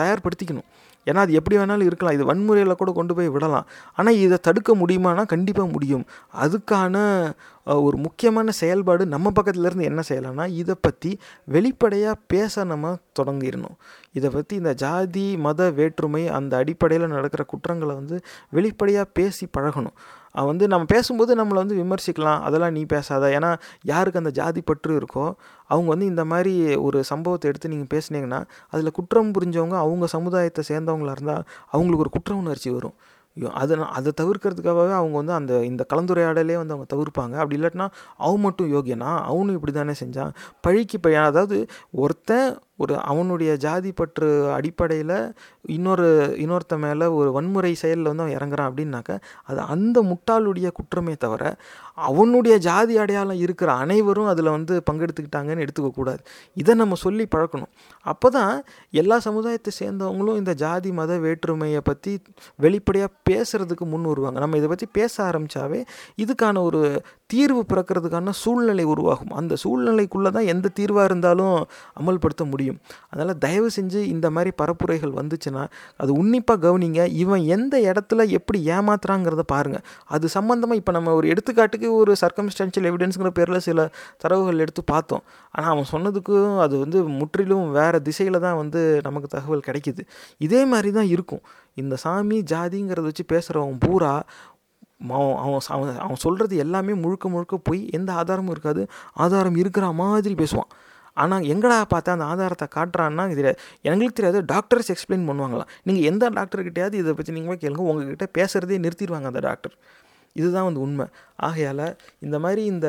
[0.00, 0.68] தயார்படுத்திக்கணும்.
[1.08, 2.16] ஏன்னா அது எப்படி வேணாலும் இருக்கலாம்.
[2.18, 3.66] இது வன்முறையில் கூட கொண்டு போய் விடலாம்.
[3.98, 6.04] ஆனால் இதை தடுக்க முடியுமானா கண்டிப்பாக முடியும்.
[6.44, 6.96] அதுக்கான
[7.86, 11.10] ஒரு முக்கியமான செயல்பாடு நம்ம பக்கத்துலேருந்து என்ன செய்யலாம்னா இதை பற்றி
[11.54, 13.76] வெளிப்படையாக பேச நம்ம தொடங்கிடணும்.
[14.18, 18.18] இதை பற்றி இந்த ஜாதி மத வேற்றுமை அந்த அடிப்படையில் நடக்கிற குற்றங்களை வந்து
[18.58, 19.96] வெளிப்படையாக பேசி பழகணும்.
[20.34, 22.40] வந்து நம்ம பேசும்போது நம்மளை வந்து விமர்சிக்கலாம்.
[22.40, 23.26] அதெல்லாம் நீ பேசாத.
[23.28, 23.50] ஏன்னா
[23.82, 25.26] யாருக்கு அந்த ஜாதி பற்று இருக்கோ
[25.66, 31.10] அவங்க வந்து இந்த மாதிரி ஒரு சம்பவத்தை எடுத்து நீங்கள் பேசுனீங்கன்னா அதில் குற்றம் புரிஞ்சவங்க அவங்க சமுதாயத்தை சேர்ந்தவங்களா
[31.10, 32.96] இருந்தால் அவங்களுக்கு ஒரு குற்ற உணர்ச்சி வரும்.
[33.36, 37.34] ஐயோ அதை அதை தவிர்க்கிறதுக்காகவே அவங்க வந்து அந்த இந்த கலந்துரையாடலே வந்து அவங்க தவிர்ப்பாங்க.
[37.34, 39.10] அப்படி இல்லாட்டினா அவன் மட்டும் யோகியனா?
[39.30, 40.32] அவனும் இப்படி தானே செஞ்சான்?
[40.60, 42.48] பழிக்கு பையன் அதாவது ஒருத்தன்
[42.80, 45.16] ஒரு அவனுடைய ஜாதி பற்று அடிப்படையில்
[45.76, 46.08] இன்னொரு
[46.44, 49.18] இன்னொருத்த மேலே ஒரு வன்முறை செயலில் வந்து அவன் இறங்குறான் அப்படின்னாக்க
[49.50, 51.44] அது அந்த முட்டாளுடைய குற்றமே தவிர
[52.10, 56.22] அவனுடைய ஜாதி அடையாளம் இருக்கிற அனைவரும் அதில் வந்து பங்கெடுத்துக்கிட்டாங்கன்னு எடுத்துக்கக்கூடாது
[56.56, 57.72] இதை நம்ம சொல்லி பழக்கணும்
[58.06, 58.54] அப்போ தான்
[59.02, 62.12] எல்லா சமுதாயத்தை சேர்ந்தவங்களும் இந்த ஜாதி மத வேற்றுமையை பற்றி
[62.58, 64.38] வெளிப்படையாக பேசுகிறதுக்கு முன் வருவாங்க.
[64.44, 65.80] நம்ம இதை பற்றி பேச ஆரம்பித்தாவே
[66.22, 66.80] இதுக்கான ஒரு
[67.26, 69.32] தீர்வு பிறக்கிறதுக்கான சூழ்நிலை உருவாகும்.
[69.40, 71.56] அந்த சூழ்நிலைக்குள்ளே தான் எந்த தீர்வாக இருந்தாலும்
[72.00, 72.69] அமல்படுத்த முடியும்.
[73.10, 75.62] அதனால் தயவு செஞ்சு இந்த மாதிரி பரப்புரைகள் வந்துச்சுன்னா
[75.96, 77.00] அது உன்னிப்பாக கவனிங்க.
[77.22, 79.84] இவன் எந்த இடத்துல எப்படி ஏமாத்துறாங்கிறத பாருங்கள்
[80.16, 83.88] அது சம்மந்தமாக இப்போ நம்ம ஒரு எடுத்துக்காட்டுக்கு ஒரு சர்க்கம்ஸ்டான்ஷியல் எவிடன்ஸுங்கிற பேரில் சில
[84.24, 85.24] தரவுகள் எடுத்து பார்த்தோம்.
[85.54, 90.04] ஆனால் அவன் சொன்னதுக்கும் அது வந்து முற்றிலும் வேறு திசையில் தான் வந்து நமக்கு தகவல் கிடைக்கிது.
[90.38, 91.42] இதே மாதிரி தான் இருக்கும்.
[91.74, 94.14] இந்த சாமி ஜாதிங்கிறத வச்சு பேசுகிறவன் பூரா
[95.10, 98.82] அவன் அவன் அவன் சொல்கிறது எல்லாமே முழுக்க முழுக்க போய் எந்த ஆதாரமும் இருக்காது.
[99.24, 100.70] ஆதாரம் இருக்கிற மாதிரி பேசுவான்.
[101.14, 104.44] ஆனால் எங்கடா பார்த்தா அந்த ஆதாரத்தை காட்டுறான்னா இதில் எங்களுக்கு தெரியாது.
[104.44, 105.70] டாக்டர்ஸ் எக்ஸ்பிளைன் பண்ணுவாங்களாம்.
[105.82, 107.76] நீங்கள் எந்த டாக்டர்கிட்டயாவது இதை பற்றி நீங்கள் போய் கேளுங்க.
[107.76, 109.74] உங்ககிட்ட பேசுகிறதே நிறுத்திடுவாங்க அந்த டாக்டர்
[110.32, 111.06] இதுதான் வந்து உண்மை.
[111.36, 111.84] ஆகையால்
[112.20, 112.88] இந்த மாதிரி இந்த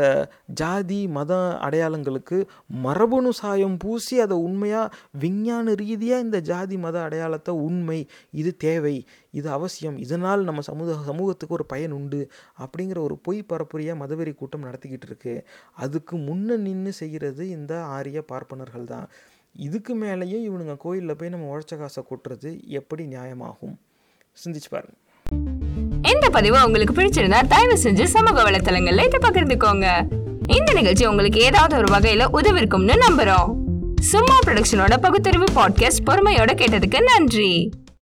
[0.61, 1.33] ஜாதி மத
[1.65, 2.37] அடையாளங்களுக்கு
[2.85, 7.99] மரபணு சாயம் பூசி அதை உண்மையாக விஞ்ஞான ரீதியாக இந்த ஜாதி மத அடையாளத்தை உண்மை
[8.31, 8.95] இது தேவை
[9.31, 12.21] இது அவசியம் இதனால் நம்ம சமூக சமூகத்துக்கு ஒரு பயன் உண்டு
[12.65, 15.35] அப்படிங்கிற ஒரு பொய் பரப்புரையாக மதவெறி கூட்டம் நடத்திக்கிட்டு இருக்கு.
[15.75, 19.07] அதுக்கு முன்ன நின்று செய்கிறது இந்த ஆரிய பார்ப்பனர்கள் தான்.
[19.67, 23.75] இதுக்கு மேலேயும் இவனுங்க கோயிலில் போய் நம்ம உழைச்ச காசை கொட்டுறது எப்படி நியாயமாகும்?
[24.43, 30.01] சிந்திச்சு பாருங்கள் இந்த பதிவு உங்களுக்கு பிடிச்சிருந்தா தயவு செஞ்சு சமூக வலைத்தளங்கள்ல இதை பகிர்ந்துக்கோங்க.
[30.47, 33.53] இந்த நிகழ்ச்சி உங்களுக்கு ஏதாவது ஒரு வகையில உதவிருக்கும்னு நம்புறோம்.
[33.99, 37.69] சும்மா ப்ரொடக்ஷனோட பகுத்தறிவு பாட்காஸ்ட் பொறுமையோட கேட்டதுக்கு நன்றி.